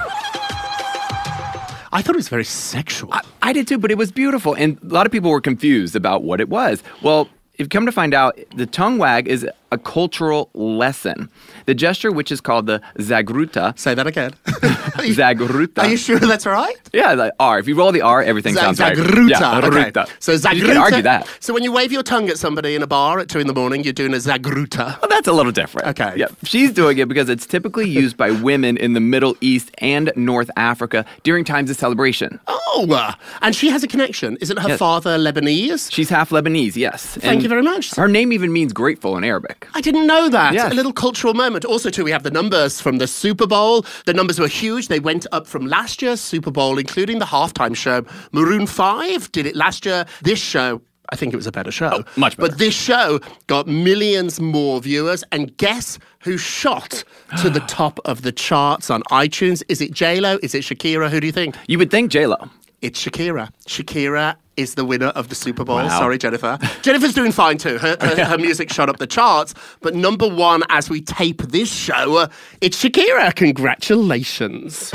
I 1.93 2.03
thought 2.03 2.15
it 2.15 2.19
was 2.19 2.29
very 2.29 2.45
sexual. 2.45 3.13
I 3.43 3.53
did 3.53 3.67
too, 3.67 3.79
but 3.79 3.91
it 3.91 3.99
was 3.99 4.13
beautiful, 4.13 4.55
and 4.55 4.79
a 4.83 4.95
lot 4.95 5.07
of 5.07 5.13
people 5.13 5.31
were 5.31 5.41
confused 5.41 5.97
about 5.97 6.23
what 6.23 6.41
it 6.41 6.49
was. 6.49 6.83
Well, 7.03 7.29
if 7.55 7.65
you 7.65 7.69
come 7.69 7.85
to 7.85 7.93
find 7.93 8.15
out, 8.15 8.39
the 8.55 8.65
tongue 8.65 8.97
wag 8.99 9.29
is 9.29 9.47
a 9.73 9.79
cultural 9.79 10.51
lesson. 10.55 11.29
The 11.67 11.75
gesture, 11.75 12.13
which 12.13 12.31
is 12.33 12.41
called 12.41 12.67
the 12.67 12.81
zagruta. 12.99 13.79
Say 13.79 13.95
that 13.95 14.07
again. 14.07 14.33
Zagruta. 15.01 15.79
Are 15.83 15.89
you 15.89 15.97
sure 15.97 16.19
that's 16.19 16.47
right? 16.47 16.75
Yeah, 16.93 17.15
the 17.15 17.35
R. 17.41 17.59
If 17.59 17.69
you 17.69 17.75
roll 17.77 17.93
the 17.93 18.03
R, 18.03 18.23
everything 18.23 18.55
Zag- 18.55 18.77
sounds 18.77 18.81
right. 18.81 18.97
Zagruta. 18.97 19.31
Yeah, 19.31 19.61
okay. 20.05 20.11
So 20.19 20.35
zagruta. 20.35 20.55
You 20.57 20.65
can 20.67 20.77
argue 20.77 21.03
that. 21.03 21.29
So 21.41 21.55
when 21.55 21.63
you 21.63 21.73
wave 21.73 21.93
your 21.93 22.03
tongue 22.03 22.29
at 22.29 22.39
somebody 22.39 22.75
in 22.75 22.83
a 22.83 22.87
bar 22.87 23.19
at 23.19 23.29
two 23.29 23.39
in 23.39 23.47
the 23.47 23.55
morning, 23.55 23.85
you're 23.85 23.93
doing 23.93 24.13
a 24.13 24.17
zagruta. 24.19 25.01
Well, 25.01 25.09
that's 25.09 25.29
a 25.29 25.33
little 25.33 25.53
different. 25.53 25.89
Okay. 25.89 26.15
Yeah. 26.17 26.27
She's 26.45 26.73
doing 26.73 26.99
it 26.99 27.09
because 27.09 27.29
it's 27.29 27.47
typically 27.47 27.89
used 27.89 28.17
by 28.17 28.31
women 28.31 28.77
in 28.77 28.93
the 28.93 29.01
Middle 29.01 29.37
East 29.41 29.71
and 29.79 30.13
North 30.17 30.51
Africa 30.57 31.05
during 31.23 31.45
times 31.45 31.71
of 31.71 31.77
celebration. 31.77 32.39
Oh, 32.47 32.87
uh, 32.91 33.13
and 33.43 33.55
she 33.55 33.69
has 33.71 33.83
a 33.83 33.89
connection. 33.89 34.37
Isn't 34.41 34.59
her 34.59 34.69
Yes. 34.71 34.79
father 34.79 35.19
Lebanese? 35.19 35.91
She's 35.93 36.09
half 36.09 36.31
Lebanese, 36.31 36.77
yes. 36.77 37.05
Thank 37.07 37.25
And 37.25 37.43
you 37.43 37.49
very 37.49 37.63
much. 37.63 37.95
Her 37.97 38.09
name 38.09 38.33
even 38.33 38.53
means 38.53 38.73
grateful 38.73 39.17
in 39.17 39.25
Arabic. 39.25 39.67
I 39.75 39.81
didn't 39.81 40.07
know 40.07 40.29
that. 40.29 40.55
Yes. 40.55 40.71
A 40.71 40.75
little 40.75 40.93
cultural 40.93 41.35
moment. 41.35 41.65
Also, 41.65 41.91
too, 41.91 42.05
we 42.05 42.11
have 42.13 42.23
the 42.23 42.31
numbers 42.31 42.81
from 42.81 42.99
the 42.99 43.07
Super 43.07 43.47
Bowl. 43.47 43.85
The 44.07 44.15
numbers 44.15 44.39
were 44.39 44.49
huge. 44.51 44.89
They 44.89 45.01
went 45.01 45.27
up 45.33 45.47
from 45.47 45.67
last 45.67 46.03
year's 46.03 46.21
Super 46.21 46.51
Bowl, 46.51 46.79
including 46.79 47.19
the 47.19 47.25
halftime 47.25 47.75
show. 47.75 48.05
Maroon 48.33 48.67
5 48.67 49.33
did 49.33 49.47
it 49.47 49.57
last 49.57 49.87
year. 49.87 50.05
This 50.23 50.39
show. 50.39 50.83
I 51.13 51.17
think 51.17 51.33
it 51.33 51.37
was 51.37 51.47
a 51.49 51.53
better 51.53 51.73
show. 51.73 51.91
Oh, 51.93 52.05
much 52.17 52.37
better. 52.37 52.51
But 52.51 52.59
this 52.59 52.75
show 52.75 53.19
got 53.49 53.67
millions 53.67 54.41
more 54.41 54.81
viewers. 54.81 55.25
And 55.33 55.57
guess 55.57 55.99
who 56.23 56.37
shot 56.39 57.03
to 57.43 57.51
the 57.51 57.61
top 57.69 57.99
of 58.05 58.23
the 58.23 58.31
charts 58.31 58.91
on 58.91 59.03
iTunes? 59.05 59.63
Is 59.69 59.81
it 59.81 59.93
J-Lo? 59.93 60.39
Is 60.43 60.55
it 60.55 60.63
Shakira? 60.63 61.11
Who 61.11 61.19
do 61.21 61.27
you 61.27 61.33
think? 61.33 61.57
You 61.67 61.79
would 61.79 61.91
think 61.91 62.13
J 62.13 62.27
Lo. 62.27 62.37
It's 62.81 63.05
Shakira. 63.05 63.51
Shakira 63.67 64.37
is 64.61 64.75
the 64.75 64.85
winner 64.85 65.09
of 65.09 65.29
the 65.29 65.35
Super 65.35 65.65
Bowl. 65.65 65.77
Wow. 65.77 65.89
Sorry, 65.89 66.19
Jennifer. 66.19 66.59
Jennifer's 66.83 67.15
doing 67.15 67.33
fine 67.33 67.59
too. 67.59 67.79
Her, 67.79 67.97
her, 68.01 68.25
her 68.31 68.39
music 68.39 68.73
shot 68.73 68.89
up 68.89 68.99
the 68.99 69.07
charts. 69.07 69.55
But 69.81 69.95
number 69.95 70.29
one, 70.29 70.63
as 70.69 70.89
we 70.91 71.01
tape 71.01 71.43
this 71.43 71.73
show, 71.73 72.29
it's 72.61 72.83
Shakira. 72.83 73.35
Congratulations. 73.35 74.93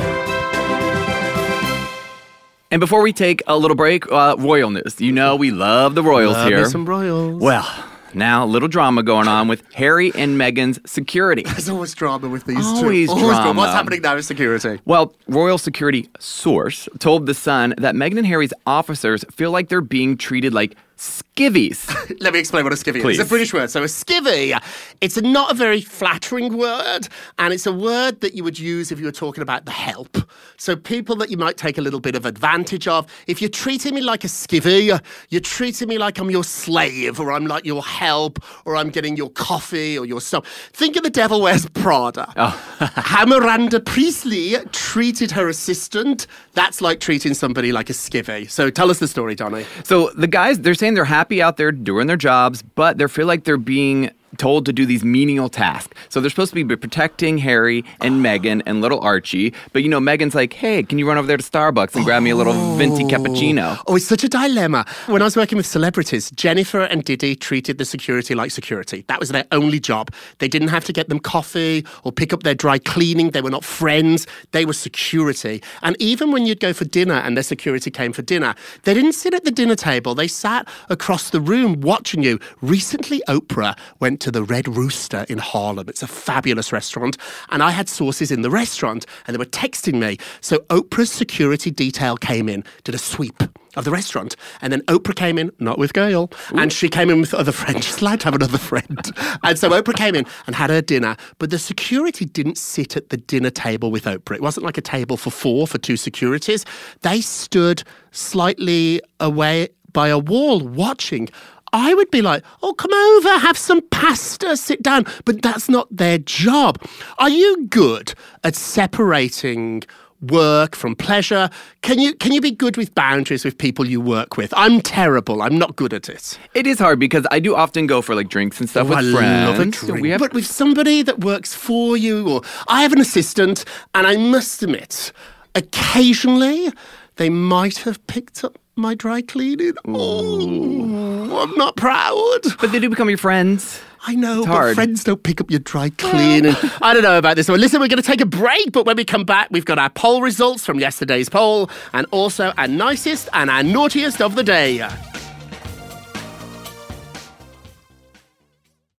And 2.71 2.79
before 2.79 3.01
we 3.01 3.13
take 3.13 3.41
a 3.47 3.57
little 3.57 3.75
break, 3.77 4.11
uh, 4.11 4.35
royal 4.39 4.69
news. 4.69 4.99
You 4.99 5.11
know 5.11 5.35
we 5.35 5.51
love 5.51 5.95
the 5.95 6.03
royals 6.03 6.33
Love 6.33 6.47
here. 6.47 6.65
some 6.65 6.85
royals. 6.85 7.41
Well, 7.41 7.67
now 8.15 8.43
a 8.43 8.47
little 8.47 8.67
drama 8.67 9.03
going 9.03 9.27
on 9.27 9.47
with 9.47 9.63
Harry 9.73 10.11
and 10.15 10.39
Meghan's 10.39 10.79
security. 10.89 11.43
There's 11.45 11.69
always 11.69 11.93
drama 11.93 12.29
with 12.29 12.45
these 12.45 12.65
Always 12.65 13.13
two. 13.13 13.19
drama. 13.19 13.59
What's 13.59 13.73
happening 13.73 14.01
now 14.01 14.15
with 14.15 14.25
security? 14.25 14.79
Well, 14.85 15.13
royal 15.27 15.57
security 15.57 16.09
source 16.19 16.87
told 16.99 17.25
The 17.25 17.33
Sun 17.33 17.75
that 17.77 17.95
Meghan 17.95 18.17
and 18.17 18.27
Harry's 18.27 18.53
officers 18.65 19.23
feel 19.31 19.51
like 19.51 19.69
they're 19.69 19.81
being 19.81 20.17
treated 20.17 20.53
like 20.53 20.75
skivvies. 20.97 21.87
Let 22.21 22.33
me 22.33 22.39
explain 22.39 22.63
what 22.63 22.73
a 22.73 22.75
skivvy 22.75 22.97
is. 22.97 23.19
It's 23.19 23.27
a 23.27 23.29
British 23.29 23.53
word. 23.53 23.69
So 23.69 23.81
a 23.81 23.85
skivvy, 23.85 24.57
it's 25.01 25.17
a, 25.17 25.21
not 25.21 25.51
a 25.51 25.53
very 25.53 25.81
flattering 25.81 26.57
word, 26.57 27.07
and 27.37 27.53
it's 27.53 27.65
a 27.65 27.73
word 27.73 28.21
that 28.21 28.33
you 28.33 28.43
would 28.43 28.57
use 28.57 28.91
if 28.91 28.99
you 28.99 29.05
were 29.05 29.11
talking 29.11 29.41
about 29.41 29.65
the 29.65 29.71
help. 29.71 30.17
So 30.57 30.75
people 30.75 31.15
that 31.17 31.29
you 31.29 31.37
might 31.37 31.57
take 31.57 31.77
a 31.77 31.81
little 31.81 31.99
bit 31.99 32.15
of 32.15 32.25
advantage 32.25 32.87
of. 32.87 33.05
If 33.27 33.41
you're 33.41 33.49
treating 33.49 33.93
me 33.95 34.01
like 34.01 34.23
a 34.23 34.27
skivvy, 34.27 34.99
you're 35.29 35.41
treating 35.41 35.87
me 35.87 35.97
like 35.97 36.19
I'm 36.19 36.31
your 36.31 36.43
slave, 36.43 37.19
or 37.19 37.31
I'm 37.31 37.47
like 37.47 37.65
your 37.65 37.83
help, 37.83 38.39
or 38.65 38.75
I'm 38.75 38.89
getting 38.89 39.17
your 39.17 39.29
coffee 39.29 39.97
or 39.97 40.05
your 40.05 40.21
stuff. 40.21 40.45
Think 40.73 40.95
of 40.95 41.03
the 41.03 41.09
Devil 41.09 41.41
Wears 41.41 41.67
Prada. 41.67 42.31
Oh. 42.37 42.51
How 42.95 43.25
Miranda 43.25 43.79
Priestly 43.79 44.55
treated 44.71 45.31
her 45.31 45.47
assistant. 45.47 46.27
That's 46.53 46.81
like 46.81 46.99
treating 46.99 47.33
somebody 47.33 47.71
like 47.71 47.89
a 47.89 47.93
skivvy. 47.93 48.49
So 48.49 48.69
tell 48.69 48.91
us 48.91 48.99
the 48.99 49.07
story, 49.07 49.35
Donny. 49.35 49.65
So 49.83 50.11
the 50.11 50.27
guys, 50.27 50.59
they're 50.59 50.73
saying 50.73 50.84
they're 50.93 51.05
happy 51.05 51.41
out 51.41 51.57
there 51.57 51.71
doing 51.71 52.07
their 52.07 52.17
jobs, 52.17 52.61
but 52.61 52.97
they 52.97 53.07
feel 53.07 53.27
like 53.27 53.43
they're 53.43 53.57
being 53.57 54.11
told 54.35 54.65
to 54.65 54.73
do 54.73 54.85
these 54.85 55.03
menial 55.03 55.49
tasks. 55.49 55.95
So 56.09 56.21
they're 56.21 56.29
supposed 56.29 56.53
to 56.53 56.63
be 56.63 56.75
protecting 56.75 57.37
Harry 57.37 57.83
and 58.01 58.15
Meghan 58.25 58.61
and 58.65 58.81
little 58.81 58.99
Archie. 58.99 59.53
But 59.73 59.83
you 59.83 59.89
know, 59.89 59.99
Meghan's 59.99 60.35
like, 60.35 60.53
hey, 60.53 60.83
can 60.83 60.99
you 60.99 61.07
run 61.07 61.17
over 61.17 61.27
there 61.27 61.37
to 61.37 61.43
Starbucks 61.43 61.95
and 61.95 62.05
grab 62.05 62.23
me 62.23 62.29
a 62.29 62.35
little 62.35 62.53
venti 62.77 63.03
oh. 63.03 63.07
cappuccino? 63.07 63.79
Oh, 63.87 63.95
it's 63.95 64.05
such 64.05 64.23
a 64.23 64.29
dilemma. 64.29 64.85
When 65.07 65.21
I 65.21 65.25
was 65.25 65.35
working 65.35 65.57
with 65.57 65.65
celebrities, 65.65 66.31
Jennifer 66.31 66.81
and 66.81 67.03
Diddy 67.03 67.35
treated 67.35 67.77
the 67.77 67.85
security 67.85 68.35
like 68.35 68.51
security. 68.51 69.05
That 69.07 69.19
was 69.19 69.29
their 69.29 69.45
only 69.51 69.79
job. 69.79 70.11
They 70.39 70.47
didn't 70.47 70.69
have 70.69 70.85
to 70.85 70.93
get 70.93 71.09
them 71.09 71.19
coffee 71.19 71.85
or 72.03 72.11
pick 72.11 72.33
up 72.33 72.43
their 72.43 72.55
dry 72.55 72.79
cleaning. 72.79 73.31
They 73.31 73.41
were 73.41 73.49
not 73.49 73.63
friends. 73.63 74.27
They 74.51 74.65
were 74.65 74.73
security. 74.73 75.61
And 75.81 75.95
even 75.99 76.31
when 76.31 76.45
you'd 76.45 76.59
go 76.59 76.73
for 76.73 76.85
dinner 76.85 77.15
and 77.15 77.35
their 77.35 77.43
security 77.43 77.91
came 77.91 78.13
for 78.13 78.21
dinner, 78.21 78.55
they 78.83 78.93
didn't 78.93 79.13
sit 79.13 79.33
at 79.33 79.43
the 79.43 79.51
dinner 79.51 79.75
table. 79.75 80.15
They 80.15 80.27
sat 80.27 80.67
across 80.89 81.29
the 81.29 81.41
room 81.41 81.81
watching 81.81 82.23
you. 82.23 82.39
Recently, 82.61 83.21
Oprah 83.27 83.77
went 83.99 84.21
to 84.25 84.31
the 84.31 84.43
Red 84.43 84.67
Rooster 84.67 85.23
in 85.29 85.37
Harlem. 85.37 85.87
It's 85.87 86.01
a 86.01 86.07
fabulous 86.07 86.73
restaurant. 86.73 87.15
And 87.49 87.61
I 87.61 87.69
had 87.69 87.87
sources 87.87 88.31
in 88.31 88.41
the 88.41 88.49
restaurant 88.49 89.05
and 89.27 89.35
they 89.35 89.37
were 89.37 89.45
texting 89.45 89.99
me. 89.99 90.17
So 90.41 90.57
Oprah's 90.71 91.11
security 91.11 91.69
detail 91.69 92.17
came 92.17 92.49
in, 92.49 92.63
did 92.83 92.95
a 92.95 92.97
sweep 92.97 93.43
of 93.75 93.85
the 93.85 93.91
restaurant. 93.91 94.35
And 94.63 94.73
then 94.73 94.81
Oprah 94.87 95.15
came 95.15 95.37
in, 95.37 95.51
not 95.59 95.77
with 95.77 95.93
Gayle, 95.93 96.31
and 96.55 96.73
she 96.73 96.89
came 96.89 97.11
in 97.11 97.21
with 97.21 97.35
other 97.35 97.51
friends. 97.51 97.85
She's 97.85 98.01
allowed 98.01 98.21
to 98.21 98.25
have 98.25 98.33
another 98.33 98.57
friend. 98.57 99.11
and 99.43 99.59
so 99.59 99.69
Oprah 99.69 99.95
came 99.95 100.15
in 100.15 100.25
and 100.47 100.55
had 100.55 100.71
her 100.71 100.81
dinner, 100.81 101.17
but 101.37 101.51
the 101.51 101.59
security 101.59 102.25
didn't 102.25 102.57
sit 102.57 102.97
at 102.97 103.09
the 103.09 103.17
dinner 103.17 103.51
table 103.51 103.91
with 103.91 104.05
Oprah. 104.05 104.37
It 104.37 104.41
wasn't 104.41 104.65
like 104.65 104.79
a 104.79 104.81
table 104.81 105.17
for 105.17 105.29
four 105.29 105.67
for 105.67 105.77
two 105.77 105.97
securities. 105.97 106.65
They 107.01 107.21
stood 107.21 107.83
slightly 108.09 109.01
away 109.19 109.67
by 109.95 110.09
a 110.09 110.19
wall 110.19 110.59
watching. 110.59 111.29
I 111.77 111.93
would 111.93 112.09
be 112.09 112.21
like, 112.21 112.41
oh, 112.63 112.73
come 112.73 112.93
over, 112.93 113.37
have 113.39 113.57
some 113.57 113.81
pasta, 113.89 114.55
sit 114.55 114.81
down. 114.81 115.05
But 115.25 115.41
that's 115.41 115.67
not 115.67 115.87
their 115.95 116.17
job. 116.17 116.81
Are 117.17 117.29
you 117.29 117.67
good 117.67 118.13
at 118.45 118.55
separating 118.55 119.83
work 120.21 120.73
from 120.75 120.95
pleasure? 120.95 121.49
Can 121.81 121.99
you 121.99 122.13
can 122.15 122.31
you 122.31 122.39
be 122.39 122.51
good 122.51 122.77
with 122.77 122.95
boundaries 122.95 123.43
with 123.43 123.57
people 123.57 123.85
you 123.87 123.99
work 123.99 124.37
with? 124.37 124.53
I'm 124.55 124.79
terrible. 124.79 125.41
I'm 125.41 125.57
not 125.57 125.75
good 125.75 125.93
at 125.93 126.07
it. 126.07 126.39
It 126.53 126.65
is 126.65 126.79
hard 126.79 126.97
because 126.97 127.27
I 127.29 127.39
do 127.39 127.55
often 127.55 127.87
go 127.87 128.01
for 128.01 128.15
like 128.15 128.29
drinks 128.29 128.59
and 128.61 128.69
stuff 128.69 128.85
Oh, 128.87 128.89
with 128.91 128.99
I 128.99 129.11
friends. 129.11 129.49
love 129.49 129.59
a 129.59 129.71
drink. 129.71 130.01
We 130.01 130.09
have 130.11 130.21
But 130.21 130.33
with 130.33 130.45
somebody 130.45 131.03
that 131.03 131.19
works 131.19 131.53
for 131.53 131.97
you, 131.97 132.27
or 132.29 132.41
I 132.69 132.83
have 132.83 132.93
an 132.93 133.01
assistant, 133.01 133.65
and 133.93 134.07
I 134.07 134.15
must 134.15 134.63
admit, 134.63 135.11
occasionally 135.55 136.71
they 137.17 137.29
might 137.29 137.79
have 137.79 138.05
picked 138.07 138.43
up 138.43 138.57
my 138.75 138.93
dry 138.95 139.21
cleaning. 139.21 139.73
Oh, 139.87 141.41
I'm 141.43 141.55
not 141.57 141.75
proud. 141.77 142.39
But 142.59 142.71
they 142.71 142.79
do 142.79 142.89
become 142.89 143.09
your 143.09 143.17
friends. 143.17 143.81
I 144.07 144.15
know, 144.15 144.39
It's 144.39 144.47
but 144.47 144.53
hard. 144.53 144.75
friends 144.75 145.03
don't 145.03 145.23
pick 145.23 145.41
up 145.41 145.49
your 145.49 145.61
dry 145.61 145.89
cleaning. 145.91 146.53
And 146.55 146.71
I 146.81 146.93
don't 146.93 147.01
know 147.03 147.17
about 147.17 147.35
this 147.37 147.47
one. 147.49 147.59
Listen, 147.59 147.79
we're 147.79 147.87
going 147.87 148.01
to 148.01 148.07
take 148.07 148.21
a 148.21 148.25
break, 148.25 148.71
but 148.71 148.85
when 148.85 148.97
we 148.97 149.05
come 149.05 149.23
back, 149.23 149.47
we've 149.49 149.65
got 149.65 149.79
our 149.79 149.89
poll 149.89 150.21
results 150.21 150.65
from 150.65 150.79
yesterday's 150.79 151.29
poll 151.29 151.69
and 151.93 152.05
also 152.11 152.51
our 152.57 152.67
nicest 152.67 153.29
and 153.33 153.49
our 153.49 153.63
naughtiest 153.63 154.21
of 154.21 154.35
the 154.35 154.43
day. 154.43 154.87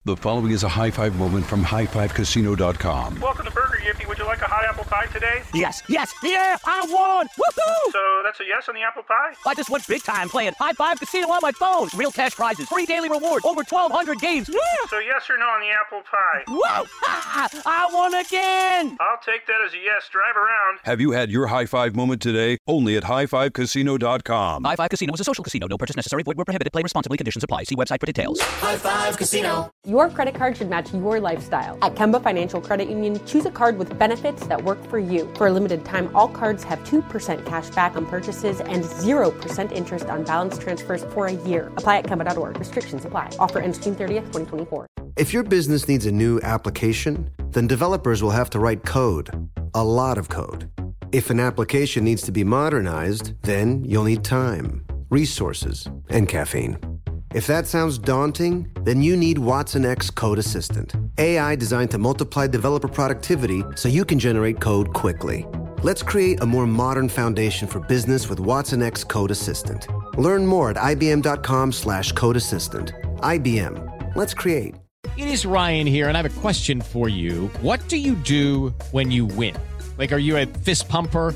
The 0.05 0.15
following 0.15 0.51
is 0.51 0.63
a 0.63 0.70
high 0.70 0.91
five 0.91 1.15
moment 1.17 1.46
from 1.46 1.63
highfivecasino.com. 1.63 3.20
Welcome 3.20 3.46
to 3.46 3.51
Burger 3.51 3.65
Yippee. 3.86 4.08
Would 4.08 4.18
you 4.18 4.25
like 4.25 4.42
a 4.42 4.46
hot 4.46 4.65
apple 4.65 4.84
pie 4.86 5.06
today? 5.08 5.44
Yes, 5.54 5.84
yes, 5.88 6.12
yeah, 6.24 6.58
I 6.65 6.82
won! 6.89 7.27
Woohoo! 7.27 7.92
So 7.92 8.22
that's 8.24 8.39
a 8.39 8.46
yes 8.46 8.68
on 8.68 8.74
the 8.75 8.82
apple 8.82 9.04
pie? 9.04 9.34
I 9.46 9.54
just 9.54 9.70
went 9.70 9.88
big 9.88 10.04
time 10.04 10.27
playing 10.27 10.54
High 10.58 10.74
Five 10.74 11.00
Casino 11.00 11.27
on 11.30 11.39
my 11.42 11.51
phone. 11.51 11.88
Real 11.96 12.12
cash 12.12 12.36
prizes, 12.36 12.68
free 12.68 12.86
daily 12.88 13.10
rewards, 13.10 13.46
over 13.46 13.62
1,200 13.62 14.20
games. 14.20 14.50
Yeah! 14.50 14.60
So 14.89 14.98
yes 15.00 15.30
or 15.30 15.38
no 15.38 15.46
on 15.46 15.62
the 15.62 15.70
apple 15.70 16.01
pie? 16.01 16.44
Whoa! 16.48 16.86
Ha! 17.01 17.62
I 17.65 17.94
won 17.94 18.13
again! 18.15 18.98
I'll 19.00 19.20
take 19.24 19.46
that 19.48 19.62
as 19.65 19.74
a 19.74 19.77
yes. 19.77 20.10
Drive 20.12 20.36
around. 20.36 20.80
Have 20.84 21.00
you 21.00 21.12
had 21.12 21.30
your 21.30 21.48
high 21.48 21.65
five 21.65 21.96
moment 21.96 22.22
today? 22.22 22.58
Only 22.68 22.98
at 22.98 23.04
highfivecasino.com. 23.04 24.63
High 24.63 24.75
Five 24.75 24.89
Casino 24.89 25.13
is 25.13 25.20
a 25.20 25.24
social 25.24 25.44
casino. 25.44 25.68
No 25.68 25.77
purchase 25.77 25.96
necessary. 25.96 26.24
Void 26.24 26.38
where 26.38 26.46
prohibited. 26.46 26.74
Play 26.74 26.82
responsibly. 26.82 27.18
Conditions 27.18 27.44
apply. 27.44 27.63
See 27.63 27.75
website 27.75 28.00
for 28.00 28.06
details. 28.06 28.39
High 28.42 28.77
Five 28.77 29.18
Casino. 29.18 29.70
Your 29.86 30.10
credit 30.10 30.34
card 30.36 30.58
should 30.58 30.70
match 30.70 30.92
your 30.94 31.20
lifestyle. 31.20 31.77
At 31.82 31.96
Kemba 31.96 32.22
Financial 32.24 32.60
Credit 32.62 32.89
Union, 32.89 33.20
choose 33.25 33.46
a 33.46 33.51
card 33.51 33.75
with 33.77 33.98
benefits 34.00 34.48
that 34.48 34.63
work 34.63 34.84
for 34.89 35.00
you. 35.00 35.32
For 35.36 35.48
a 35.48 35.51
limited 35.51 35.86
time, 35.86 36.10
all 36.15 36.27
cards 36.27 36.63
have 36.63 36.79
2% 36.79 37.46
cash 37.46 37.70
back 37.70 37.96
on 37.96 38.05
purchases 38.05 38.60
and 38.62 38.84
0% 38.84 39.72
interest 39.72 40.05
on 40.08 40.24
balance 40.24 40.58
transfers 40.58 41.03
for 41.13 41.27
a 41.27 41.34
year. 41.34 41.67
Apply 41.77 42.00
at 42.00 42.05
Kemba.org. 42.05 42.60
Restrictions 42.60 43.05
apply. 43.05 43.32
Offer 43.39 43.60
ends 43.60 43.77
June 43.77 43.96
30th, 43.96 44.32
2024. 44.34 44.88
If 45.15 45.34
your 45.34 45.44
business 45.44 45.88
needs 45.88 46.05
a 46.05 46.12
new 46.12 46.41
application, 46.41 47.29
then 47.51 47.67
developers 47.67 48.22
will 48.22 48.32
have 48.32 48.50
to 48.50 48.60
write 48.60 48.84
code, 48.84 49.50
a 49.74 49.84
lot 49.84 50.17
of 50.17 50.27
code. 50.27 50.70
If 51.12 51.29
an 51.29 51.39
application 51.39 52.03
needs 52.03 52.24
to 52.24 52.34
be 52.34 52.44
modernized, 52.44 53.41
then 53.44 53.86
you'll 53.86 54.03
need 54.03 54.25
time, 54.25 54.86
resources, 55.10 55.88
and 56.10 56.27
caffeine. 56.27 56.95
If 57.36 57.48
that 57.48 57.68
sounds 57.68 57.98
daunting, 57.98 58.72
then 58.84 59.04
you 59.04 59.18
need 59.18 59.38
Watson 59.38 59.84
X 59.84 60.10
Code 60.10 60.39
Assistant, 60.39 60.96
AI 61.18 61.58
designed 61.58 61.92
to 61.92 61.98
multiply 61.98 62.48
developer 62.48 62.88
productivity 62.88 63.62
so 63.75 63.89
you 63.89 64.06
can 64.06 64.18
generate 64.20 64.62
code 64.62 64.94
quickly. 64.94 65.46
Let's 65.84 66.01
create 66.01 66.39
a 66.39 66.46
more 66.46 66.65
modern 66.65 67.10
foundation 67.10 67.68
for 67.68 67.82
business 67.82 68.30
with 68.30 68.39
Watson 68.39 68.82
X 68.82 69.04
Code 69.04 69.32
Assistant. 69.32 69.86
Learn 70.18 70.48
more 70.48 70.70
at 70.70 70.77
ibm.com 70.77 71.74
slash 71.74 72.13
code 72.13 72.38
assistant. 72.38 72.94
IBM. 73.18 74.15
Let's 74.15 74.34
create. 74.34 74.75
It 75.18 75.27
is 75.27 75.46
Ryan 75.46 75.88
here, 75.88 76.08
and 76.08 76.18
I 76.18 76.22
have 76.22 76.38
a 76.38 76.39
question 76.39 76.80
for 76.80 77.10
you. 77.10 77.48
What 77.60 77.86
do 77.89 77.98
you 77.98 78.15
do 78.15 78.74
when 78.92 79.12
you 79.12 79.25
win? 79.25 79.58
Like, 79.98 80.13
are 80.13 80.20
you 80.20 80.38
a 80.38 80.46
fist 80.46 80.88
pumper? 80.88 81.36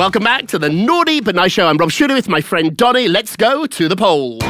Welcome 0.00 0.24
back 0.24 0.46
to 0.46 0.58
the 0.58 0.70
Naughty 0.70 1.20
But 1.20 1.34
Nice 1.34 1.52
Show. 1.52 1.66
I'm 1.66 1.76
Rob 1.76 1.90
Shooter 1.90 2.14
with 2.14 2.26
my 2.26 2.40
friend 2.40 2.74
Donny. 2.74 3.06
Let's 3.06 3.36
go 3.36 3.66
to 3.66 3.86
the 3.86 3.96
polls. 3.96 4.40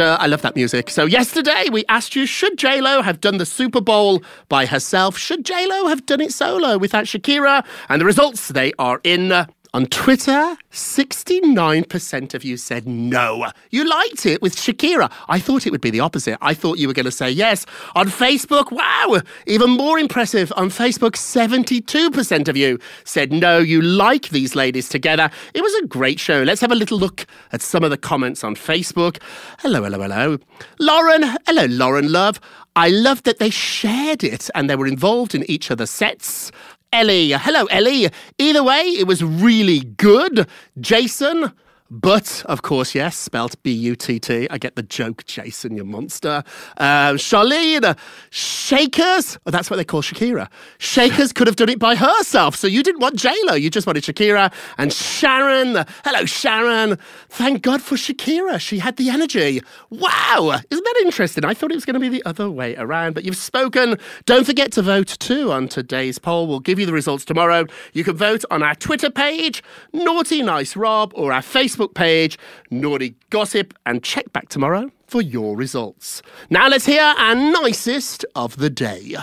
I 0.00 0.26
love 0.26 0.40
that 0.42 0.56
music. 0.56 0.88
So 0.88 1.04
yesterday 1.04 1.66
we 1.70 1.84
asked 1.90 2.16
you, 2.16 2.24
should 2.24 2.56
J-Lo 2.56 3.02
have 3.02 3.20
done 3.20 3.36
the 3.36 3.44
Super 3.44 3.82
Bowl 3.82 4.22
by 4.48 4.64
herself? 4.64 5.18
Should 5.18 5.44
J-Lo 5.44 5.88
have 5.88 6.06
done 6.06 6.22
it 6.22 6.32
solo 6.32 6.78
without 6.78 7.04
Shakira? 7.04 7.66
And 7.90 8.00
the 8.00 8.06
results, 8.06 8.48
they 8.48 8.72
are 8.78 9.02
in... 9.04 9.46
on 9.74 9.84
Twitter, 9.86 10.56
69% 10.72 12.34
of 12.34 12.42
you 12.42 12.56
said 12.56 12.88
no. 12.88 13.50
You 13.70 13.88
liked 13.88 14.24
it 14.24 14.40
with 14.40 14.56
Shakira. 14.56 15.12
I 15.28 15.38
thought 15.38 15.66
it 15.66 15.70
would 15.70 15.82
be 15.82 15.90
the 15.90 16.00
opposite. 16.00 16.38
I 16.40 16.54
thought 16.54 16.78
you 16.78 16.88
were 16.88 16.94
going 16.94 17.04
to 17.04 17.12
say 17.12 17.30
yes. 17.30 17.66
On 17.94 18.08
Facebook, 18.08 18.72
wow, 18.72 19.20
even 19.46 19.70
more 19.70 19.98
impressive. 19.98 20.52
On 20.56 20.70
Facebook, 20.70 21.12
72% 21.12 22.48
of 22.48 22.56
you 22.56 22.78
said 23.04 23.30
no, 23.30 23.58
you 23.58 23.82
like 23.82 24.30
these 24.30 24.54
ladies 24.54 24.88
together. 24.88 25.30
It 25.52 25.60
was 25.60 25.74
a 25.82 25.86
great 25.86 26.18
show. 26.18 26.42
Let's 26.42 26.62
have 26.62 26.72
a 26.72 26.76
little 26.76 26.98
look 26.98 27.26
at 27.52 27.60
some 27.60 27.84
of 27.84 27.90
the 27.90 27.98
comments 27.98 28.42
on 28.42 28.54
Facebook. 28.54 29.20
Hello, 29.58 29.82
hello, 29.82 30.00
hello. 30.00 30.38
Lauren, 30.78 31.24
hello, 31.46 31.66
Lauren 31.66 32.10
Love. 32.10 32.40
I 32.78 32.90
love 32.90 33.24
that 33.24 33.40
they 33.40 33.50
shared 33.50 34.22
it 34.22 34.48
and 34.54 34.70
they 34.70 34.76
were 34.76 34.86
involved 34.86 35.34
in 35.34 35.42
each 35.50 35.68
other's 35.68 35.90
sets. 35.90 36.52
Ellie. 36.92 37.32
Hello, 37.32 37.66
Ellie. 37.66 38.08
Either 38.38 38.62
way, 38.62 38.80
it 38.80 39.06
was 39.06 39.22
really 39.22 39.80
good. 39.80 40.48
Jason. 40.80 41.52
But, 41.90 42.42
of 42.44 42.60
course, 42.60 42.94
yes, 42.94 43.16
spelt 43.16 43.62
B 43.62 43.72
U 43.72 43.96
T 43.96 44.18
T. 44.18 44.46
I 44.50 44.58
get 44.58 44.76
the 44.76 44.82
joke, 44.82 45.24
Jason, 45.24 45.74
you 45.74 45.86
monster. 45.86 46.44
Um, 46.76 47.16
Charlene, 47.16 47.96
Shakers. 48.28 49.38
Oh, 49.46 49.50
that's 49.50 49.70
what 49.70 49.78
they 49.78 49.84
call 49.84 50.02
Shakira. 50.02 50.50
Shakers 50.76 51.32
could 51.32 51.46
have 51.46 51.56
done 51.56 51.70
it 51.70 51.78
by 51.78 51.94
herself. 51.94 52.56
So 52.56 52.66
you 52.66 52.82
didn't 52.82 53.00
want 53.00 53.16
J-Lo, 53.16 53.54
you 53.54 53.70
just 53.70 53.86
wanted 53.86 54.04
Shakira. 54.04 54.52
And 54.76 54.92
Sharon, 54.92 55.86
hello, 56.04 56.26
Sharon. 56.26 56.98
Thank 57.30 57.62
God 57.62 57.80
for 57.80 57.94
Shakira. 57.94 58.60
She 58.60 58.80
had 58.80 58.96
the 58.96 59.08
energy. 59.08 59.62
Wow. 59.88 60.60
Isn't 60.70 60.84
that 60.84 61.00
interesting? 61.02 61.46
I 61.46 61.54
thought 61.54 61.70
it 61.70 61.76
was 61.76 61.86
going 61.86 61.94
to 61.94 62.00
be 62.00 62.10
the 62.10 62.22
other 62.26 62.50
way 62.50 62.76
around, 62.76 63.14
but 63.14 63.24
you've 63.24 63.36
spoken. 63.38 63.96
Don't 64.26 64.44
forget 64.44 64.72
to 64.72 64.82
vote 64.82 65.16
too 65.20 65.52
on 65.52 65.68
today's 65.68 66.18
poll. 66.18 66.46
We'll 66.48 66.60
give 66.60 66.78
you 66.78 66.84
the 66.84 66.92
results 66.92 67.24
tomorrow. 67.24 67.64
You 67.94 68.04
can 68.04 68.14
vote 68.14 68.44
on 68.50 68.62
our 68.62 68.74
Twitter 68.74 69.08
page, 69.08 69.62
Naughty 69.94 70.42
Nice 70.42 70.76
Rob, 70.76 71.12
or 71.14 71.32
our 71.32 71.40
Facebook 71.40 71.77
page, 71.86 72.38
Naughty 72.70 73.14
Gossip, 73.30 73.72
and 73.86 74.02
check 74.02 74.32
back 74.32 74.48
tomorrow 74.48 74.90
for 75.06 75.22
your 75.22 75.56
results. 75.56 76.22
Now 76.50 76.68
let's 76.68 76.86
hear 76.86 77.02
our 77.02 77.34
nicest 77.34 78.24
of 78.34 78.56
the 78.56 78.70
day. 78.70 79.16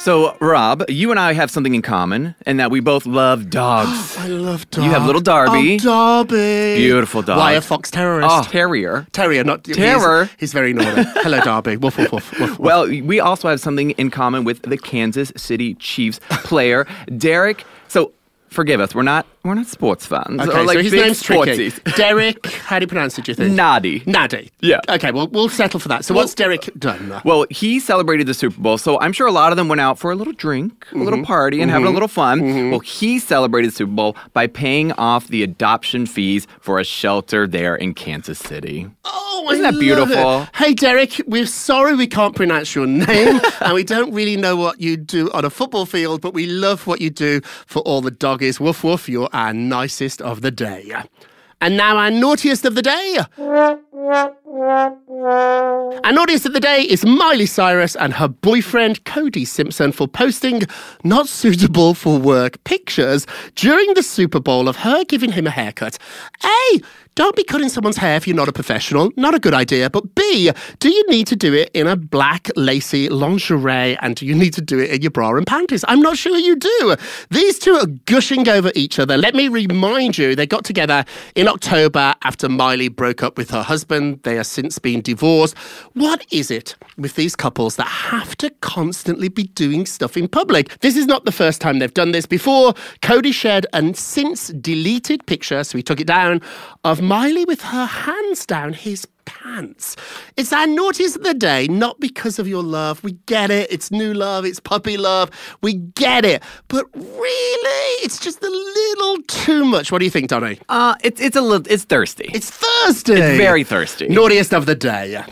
So, 0.00 0.34
Rob, 0.40 0.82
you 0.88 1.10
and 1.10 1.20
I 1.20 1.34
have 1.34 1.50
something 1.50 1.74
in 1.74 1.82
common, 1.82 2.34
and 2.46 2.58
that 2.58 2.70
we 2.70 2.80
both 2.80 3.04
love 3.04 3.50
dogs. 3.50 4.16
I 4.18 4.28
love 4.28 4.68
dogs. 4.70 4.86
You 4.86 4.90
have 4.92 5.04
little 5.04 5.20
Darby. 5.20 5.74
Oh, 5.82 6.24
Darby. 6.24 6.76
Beautiful 6.76 7.20
dog. 7.20 7.36
Wire 7.36 7.60
Fox 7.60 7.90
terrorist. 7.90 8.28
Oh, 8.30 8.42
terrier. 8.50 9.06
Terrier, 9.12 9.44
not 9.44 9.62
Terror. 9.62 10.24
He's, 10.24 10.36
he's 10.40 10.52
very 10.54 10.72
naughty. 10.72 11.02
Hello, 11.16 11.40
Darby. 11.40 11.76
Woof, 11.76 11.98
woof, 11.98 12.12
woof, 12.12 12.40
woof, 12.40 12.40
woof. 12.40 12.58
Well, 12.58 12.86
we 12.88 13.20
also 13.20 13.50
have 13.50 13.60
something 13.60 13.90
in 13.92 14.10
common 14.10 14.44
with 14.44 14.62
the 14.62 14.78
Kansas 14.78 15.32
City 15.36 15.74
Chiefs 15.74 16.18
player, 16.44 16.86
Derrick. 17.18 17.66
So, 17.88 18.12
forgive 18.50 18.80
us, 18.80 18.94
we're 18.94 19.02
not 19.02 19.26
we're 19.42 19.54
not 19.54 19.66
sports 19.66 20.04
fans. 20.04 20.40
Okay, 20.40 20.62
like 20.64 20.76
so 20.76 20.82
his 20.82 20.92
name's 20.92 21.22
tricky. 21.22 21.70
sportsies. 21.70 21.96
Derrick, 21.96 22.44
how 22.46 22.78
do 22.78 22.82
you 22.82 22.88
pronounce 22.88 23.18
it, 23.18 23.24
do 23.24 23.30
you 23.30 23.34
think? 23.36 23.54
Noddy. 23.54 24.02
Noddy. 24.04 24.50
Yeah. 24.60 24.80
Okay, 24.88 25.12
well, 25.12 25.28
we'll 25.28 25.48
settle 25.48 25.80
for 25.80 25.88
that. 25.88 26.04
So 26.04 26.14
what's 26.14 26.34
Derrick 26.34 26.68
done? 26.78 27.22
Well, 27.24 27.46
he 27.48 27.80
celebrated 27.80 28.26
the 28.26 28.34
Super 28.34 28.60
Bowl, 28.60 28.76
so 28.76 29.00
I'm 29.00 29.12
sure 29.12 29.26
a 29.26 29.32
lot 29.32 29.52
of 29.52 29.56
them 29.56 29.68
went 29.68 29.80
out 29.80 29.98
for 29.98 30.10
a 30.10 30.14
little 30.14 30.34
drink, 30.34 30.86
a 30.92 30.98
little 30.98 31.14
mm-hmm. 31.14 31.24
party, 31.24 31.62
and 31.62 31.70
having 31.70 31.84
a 31.84 31.88
mm-hmm. 31.88 31.94
little 31.94 32.08
fun. 32.08 32.40
Mm-hmm. 32.40 32.70
Well, 32.70 32.80
he 32.80 33.18
celebrated 33.18 33.70
the 33.70 33.76
Super 33.76 33.92
Bowl 33.92 34.16
by 34.34 34.46
paying 34.46 34.92
off 34.92 35.28
the 35.28 35.42
adoption 35.42 36.04
fees 36.04 36.46
for 36.60 36.78
a 36.78 36.84
shelter 36.84 37.46
there 37.46 37.74
in 37.74 37.94
Kansas 37.94 38.38
City. 38.38 38.90
Oh, 39.04 39.48
Isn't 39.52 39.64
I 39.64 39.70
that 39.70 39.80
beautiful? 39.80 40.42
it. 40.42 40.48
Hey, 40.54 40.74
Derrick, 40.74 41.22
we're 41.26 41.46
sorry 41.46 41.94
we 41.94 42.06
can't 42.06 42.36
pronounce 42.36 42.74
your 42.74 42.86
name, 42.86 43.40
and 43.62 43.74
we 43.74 43.84
don't 43.84 44.12
really 44.12 44.36
know 44.36 44.54
what 44.56 44.82
you 44.82 44.98
do 44.98 45.30
on 45.32 45.46
a 45.46 45.50
football 45.50 45.86
field, 45.86 46.20
but 46.20 46.34
we 46.34 46.46
love 46.46 46.86
what 46.86 47.00
you 47.00 47.08
do 47.08 47.40
for 47.66 47.80
all 47.80 48.02
the 48.02 48.10
doggies. 48.40 48.58
Woof 48.58 48.82
woof, 48.82 49.08
you're 49.08 49.28
our 49.32 49.48
uh, 49.48 49.52
nicest 49.52 50.22
of 50.22 50.40
the 50.40 50.50
day. 50.50 50.92
And 51.60 51.76
now 51.76 51.98
our 51.98 52.10
naughtiest 52.10 52.64
of 52.64 52.74
the 52.74 52.82
day. 52.82 53.18
An 53.92 54.36
audience 56.16 56.46
of 56.46 56.52
the 56.52 56.60
day 56.60 56.82
is 56.82 57.04
Miley 57.04 57.46
Cyrus 57.46 57.96
and 57.96 58.14
her 58.14 58.28
boyfriend 58.28 59.04
Cody 59.04 59.44
Simpson 59.44 59.90
for 59.90 60.06
posting 60.06 60.62
not 61.02 61.26
suitable 61.26 61.94
for 61.94 62.16
work 62.16 62.62
pictures 62.62 63.26
during 63.56 63.92
the 63.94 64.04
Super 64.04 64.38
Bowl 64.38 64.68
of 64.68 64.76
her 64.76 65.02
giving 65.04 65.32
him 65.32 65.48
a 65.48 65.50
haircut. 65.50 65.98
A, 66.44 66.80
don't 67.16 67.34
be 67.34 67.42
cutting 67.42 67.68
someone's 67.68 67.96
hair 67.96 68.16
if 68.16 68.28
you're 68.28 68.36
not 68.36 68.48
a 68.48 68.52
professional. 68.52 69.10
Not 69.16 69.34
a 69.34 69.40
good 69.40 69.52
idea. 69.52 69.90
But 69.90 70.14
B, 70.14 70.52
do 70.78 70.88
you 70.88 71.04
need 71.08 71.26
to 71.26 71.36
do 71.36 71.52
it 71.52 71.70
in 71.74 71.88
a 71.88 71.96
black 71.96 72.48
lacy 72.54 73.08
lingerie 73.08 73.98
and 74.00 74.14
do 74.14 74.24
you 74.24 74.34
need 74.34 74.54
to 74.54 74.62
do 74.62 74.78
it 74.78 74.90
in 74.90 75.02
your 75.02 75.10
bra 75.10 75.34
and 75.34 75.46
panties? 75.46 75.84
I'm 75.88 76.00
not 76.00 76.16
sure 76.16 76.36
you 76.36 76.54
do. 76.54 76.96
These 77.30 77.58
two 77.58 77.74
are 77.74 77.86
gushing 78.06 78.48
over 78.48 78.70
each 78.76 79.00
other. 79.00 79.18
Let 79.18 79.34
me 79.34 79.48
remind 79.48 80.16
you, 80.16 80.36
they 80.36 80.46
got 80.46 80.64
together 80.64 81.04
in 81.34 81.48
October 81.48 82.14
after 82.22 82.48
Miley 82.48 82.88
broke 82.88 83.24
up 83.24 83.36
with 83.36 83.50
her 83.50 83.62
husband. 83.62 83.79
They 83.88 84.36
have 84.36 84.46
since 84.46 84.78
been 84.78 85.00
divorced. 85.00 85.56
What 85.94 86.26
is 86.30 86.50
it 86.50 86.76
with 86.96 87.14
these 87.14 87.36
couples 87.36 87.76
that 87.76 87.86
have 87.86 88.36
to 88.36 88.50
constantly 88.60 89.28
be 89.28 89.44
doing 89.44 89.86
stuff 89.86 90.16
in 90.16 90.28
public? 90.28 90.78
This 90.80 90.96
is 90.96 91.06
not 91.06 91.24
the 91.24 91.32
first 91.32 91.60
time 91.60 91.78
they've 91.78 91.92
done 91.92 92.12
this 92.12 92.26
before. 92.26 92.74
Cody 93.02 93.32
shared 93.32 93.66
a 93.72 93.94
since 93.94 94.48
deleted 94.48 95.26
picture, 95.26 95.64
so 95.64 95.78
he 95.78 95.82
took 95.82 96.00
it 96.00 96.06
down, 96.06 96.40
of 96.84 97.00
Miley 97.00 97.44
with 97.44 97.62
her 97.62 97.86
hands 97.86 98.46
down 98.46 98.72
his 98.72 99.06
pants. 99.24 99.96
It's 100.36 100.52
our 100.52 100.66
naughtiest 100.66 101.16
of 101.16 101.22
the 101.22 101.34
day, 101.34 101.66
not 101.68 102.00
because 102.00 102.38
of 102.38 102.48
your 102.48 102.62
love. 102.62 103.02
We 103.04 103.12
get 103.26 103.50
it. 103.50 103.70
It's 103.70 103.90
new 103.90 104.14
love. 104.14 104.44
It's 104.44 104.60
puppy 104.60 104.96
love. 104.96 105.30
We 105.62 105.74
get 105.74 106.24
it. 106.24 106.42
But 106.68 106.86
really, 106.94 107.90
it's 108.04 108.18
just 108.18 108.42
a 108.42 108.50
little 108.50 109.22
too 109.28 109.64
much. 109.64 109.92
What 109.92 109.98
do 109.98 110.04
you 110.04 110.10
think, 110.10 110.28
Donny? 110.28 110.58
Uh, 110.68 110.94
it's 111.02 111.20
it's 111.20 111.36
a 111.36 111.40
little 111.40 111.70
it's 111.70 111.84
thirsty. 111.84 112.30
It's 112.32 112.50
thirsty. 112.50 113.14
It's 113.14 113.36
very 113.36 113.64
thirsty. 113.64 114.08
Naughtiest 114.08 114.52
of 114.52 114.66
the 114.66 114.74
day. 114.74 115.22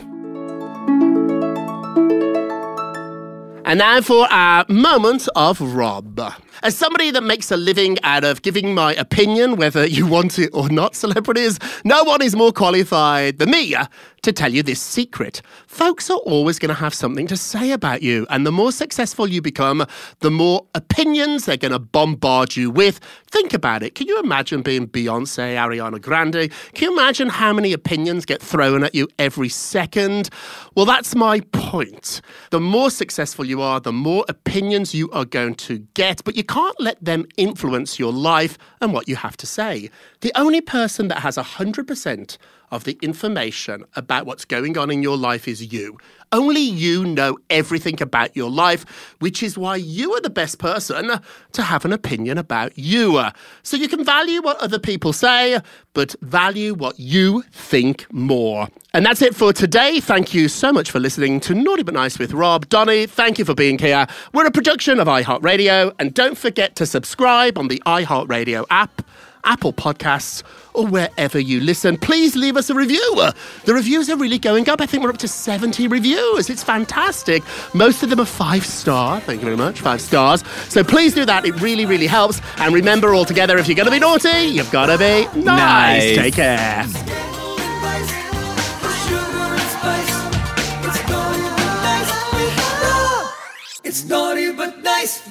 And 3.65 3.79
now 3.81 4.01
for 4.01 4.27
our 4.31 4.65
moment 4.69 5.29
of 5.37 5.61
Rob. 5.61 6.19
As 6.63 6.77
somebody 6.77 7.11
that 7.13 7.23
makes 7.23 7.51
a 7.51 7.57
living 7.57 7.99
out 8.03 8.25
of 8.25 8.43
giving 8.43 8.75
my 8.75 8.95
opinion, 8.95 9.57
whether 9.57 9.87
you 9.87 10.07
want 10.07 10.39
it 10.39 10.51
or 10.53 10.69
not, 10.69 10.97
celebrities, 10.97 11.59
no 11.85 12.03
one 12.05 12.21
is 12.21 12.35
more 12.35 12.53
qualified 12.53 13.39
than 13.39 13.51
me 13.51 13.75
uh, 13.75 13.87
to 14.23 14.33
tell 14.33 14.53
you 14.53 14.63
this 14.63 14.81
secret. 14.83 15.41
Folks 15.69 16.11
are 16.11 16.19
always 16.19 16.59
going 16.59 16.69
to 16.69 16.75
have 16.75 16.93
something 16.93 17.27
to 17.29 17.37
say 17.37 17.71
about 17.71 18.03
you, 18.03 18.27
and 18.31 18.45
the 18.45 18.51
more 18.51 18.73
successful 18.73 19.29
you 19.29 19.41
become, 19.41 19.87
the 20.21 20.31
more 20.31 20.67
opinions 20.75 21.45
they're 21.45 21.57
going 21.57 21.73
to 21.73 21.79
bombard 21.79 22.57
you 22.57 22.71
with. 22.71 22.99
Think 23.27 23.55
about 23.55 23.83
it. 23.83 23.95
Can 23.95 24.09
you 24.09 24.19
imagine 24.21 24.63
being 24.63 24.89
Beyonce, 24.89 25.55
Ariana 25.55 26.01
Grande? 26.01 26.51
Can 26.75 26.91
you 26.91 26.93
imagine 26.93 27.29
how 27.29 27.53
many 27.53 27.73
opinions 27.73 28.25
get 28.25 28.43
thrown 28.43 28.83
at 28.83 28.95
you 28.95 29.09
every 29.19 29.49
second? 29.49 30.31
Well, 30.75 30.87
that's 30.87 31.15
my 31.15 31.41
point. 31.53 32.21
The 32.51 32.61
more 32.61 32.91
successful 32.91 33.45
you 33.45 33.63
are, 33.63 33.79
the 33.81 33.93
more 33.93 34.25
opinions 34.29 34.95
you 34.95 35.11
are 35.11 35.25
going 35.25 35.55
to 35.57 35.79
get, 35.95 36.25
but 36.25 36.37
you 36.37 36.43
can't 36.49 36.81
let 36.81 37.03
them 37.05 37.27
influence 37.37 37.99
your 37.99 38.13
life 38.13 38.59
and 38.81 38.93
what 38.93 39.09
you 39.09 39.17
have 39.17 39.37
to 39.37 39.47
say. 39.47 39.91
The 40.21 40.33
only 40.35 40.61
person 40.61 41.09
that 41.09 41.21
has 41.21 41.37
100% 41.37 42.39
of 42.71 42.85
the 42.85 42.99
information 43.01 43.85
about 43.97 44.27
what's 44.27 44.45
going 44.45 44.77
on 44.77 44.91
in 44.91 45.03
your 45.03 45.17
life 45.17 45.49
is 45.49 45.73
you. 45.73 45.97
Only 46.33 46.61
you 46.61 47.07
know 47.07 47.39
everything 47.49 48.03
about 48.03 48.37
your 48.37 48.51
life, 48.51 48.85
which 49.21 49.43
is 49.43 49.57
why 49.57 49.77
you 49.77 50.13
are 50.13 50.21
the 50.21 50.29
best 50.29 50.59
person 50.59 51.21
to 51.53 51.63
have 51.63 51.85
an 51.85 51.93
opinion 51.93 52.37
about 52.37 52.77
you. 52.77 53.23
So 53.63 53.77
you 53.77 53.89
can 53.89 54.05
value 54.05 54.43
what 54.43 54.59
other 54.59 54.79
people 54.79 55.13
say, 55.15 55.61
but 55.95 56.15
value 56.21 56.75
what 56.75 56.99
you 56.99 57.43
think 57.53 58.07
more. 58.13 58.69
And 58.99 59.07
that's 59.07 59.23
it 59.23 59.37
for 59.37 59.53
today. 59.53 60.01
Thank 60.01 60.35
you 60.35 60.49
so 60.49 60.73
much 60.73 60.91
for 60.91 60.99
listening 60.99 61.39
to 61.43 61.55
Naughty 61.55 61.85
But 61.85 61.95
Nice 61.95 62.19
with 62.19 62.33
Rob. 62.33 62.69
Donny, 62.69 63.07
thank 63.07 63.39
you 63.39 63.45
for 63.45 63.55
being 63.55 63.79
here. 63.79 64.09
We're 64.33 64.45
a 64.45 64.51
production 64.51 64.99
of 64.99 65.07
iHeartRadio, 65.07 65.95
and 66.01 66.13
don't 66.13 66.37
forget 66.37 66.75
to 66.75 66.85
subscribe 66.85 67.59
on 67.59 67.69
the 67.69 67.81
iHeartRadio 67.87 68.65
app. 68.71 69.03
Apple 69.45 69.73
Podcasts, 69.73 70.43
or 70.75 70.85
wherever 70.85 71.39
you 71.39 71.61
listen. 71.61 71.97
Please 71.97 72.35
leave 72.35 72.57
us 72.57 72.71
a 72.71 72.75
review. 72.75 73.15
Uh, 73.17 73.31
the 73.67 73.73
reviews 73.73 74.11
are 74.11 74.17
really 74.17 74.37
going 74.37 74.69
up. 74.69 74.81
I 74.81 74.87
think 74.87 75.05
we're 75.05 75.11
up 75.11 75.19
to 75.19 75.29
70 75.29 75.87
reviews. 75.87 76.51
It's 76.51 76.65
fantastic. 76.65 77.45
Most 77.75 78.03
of 78.03 78.11
them 78.11 78.19
are 78.19 78.27
five 78.27 78.67
star. 78.67 79.21
Thank 79.21 79.41
you 79.41 79.45
very 79.45 79.57
much. 79.57 79.81
Five 79.81 80.01
stars. 80.01 80.43
So 80.69 80.83
please 80.83 81.15
do 81.15 81.25
that. 81.25 81.47
It 81.47 81.53
really, 81.61 81.87
really 81.87 82.09
helps. 82.09 82.41
And 82.57 82.75
remember, 82.75 83.15
all 83.15 83.25
together, 83.25 83.59
if 83.59 83.69
you're 83.69 83.77
going 83.77 83.87
to 83.87 83.93
be 83.93 84.01
naughty, 84.01 84.49
you've 84.49 84.73
got 84.73 84.87
to 84.87 84.99
be 84.99 85.25
nice. 85.41 85.45
Nice. 85.45 86.17
Take 86.17 86.35
care. 86.35 87.28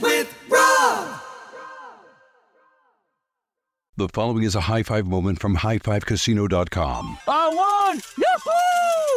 With 0.02 0.34
Rob. 0.50 1.20
The 3.98 4.08
following 4.10 4.44
is 4.44 4.54
a 4.56 4.62
high 4.62 4.84
five 4.84 5.08
moment 5.08 5.40
from 5.40 5.58
highfivecasino.com. 5.58 7.18
I 7.28 7.48
won! 7.48 8.02
Yahoo! 8.18 9.17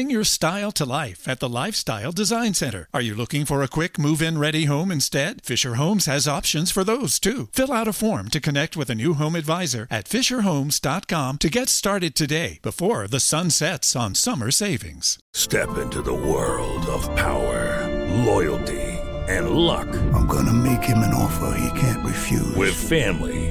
your 0.09 0.23
style 0.23 0.71
to 0.71 0.85
life 0.85 1.27
at 1.27 1.39
the 1.39 1.49
Lifestyle 1.49 2.11
Design 2.11 2.53
Center. 2.53 2.87
Are 2.93 3.01
you 3.01 3.13
looking 3.13 3.45
for 3.45 3.61
a 3.61 3.67
quick 3.67 3.99
move 3.99 4.21
in 4.21 4.37
ready 4.37 4.65
home 4.65 4.91
instead? 4.91 5.43
Fisher 5.43 5.75
Homes 5.75 6.05
has 6.05 6.27
options 6.27 6.71
for 6.71 6.83
those 6.83 7.19
too. 7.19 7.49
Fill 7.53 7.71
out 7.71 7.87
a 7.87 7.93
form 7.93 8.29
to 8.29 8.39
connect 8.39 8.77
with 8.77 8.89
a 8.89 8.95
new 8.95 9.13
home 9.15 9.35
advisor 9.35 9.87
at 9.91 10.05
FisherHomes.com 10.05 11.37
to 11.37 11.49
get 11.49 11.69
started 11.69 12.15
today 12.15 12.59
before 12.61 13.07
the 13.07 13.19
sun 13.19 13.49
sets 13.49 13.95
on 13.95 14.15
summer 14.15 14.51
savings. 14.51 15.19
Step 15.33 15.77
into 15.77 16.01
the 16.01 16.13
world 16.13 16.85
of 16.87 17.03
power, 17.15 17.87
loyalty, 18.25 18.81
and 19.27 19.51
luck. 19.51 19.87
I'm 20.13 20.27
gonna 20.27 20.53
make 20.53 20.83
him 20.83 20.99
an 20.99 21.13
offer 21.13 21.57
he 21.57 21.79
can't 21.79 22.05
refuse. 22.05 22.55
With 22.55 22.73
family, 22.73 23.50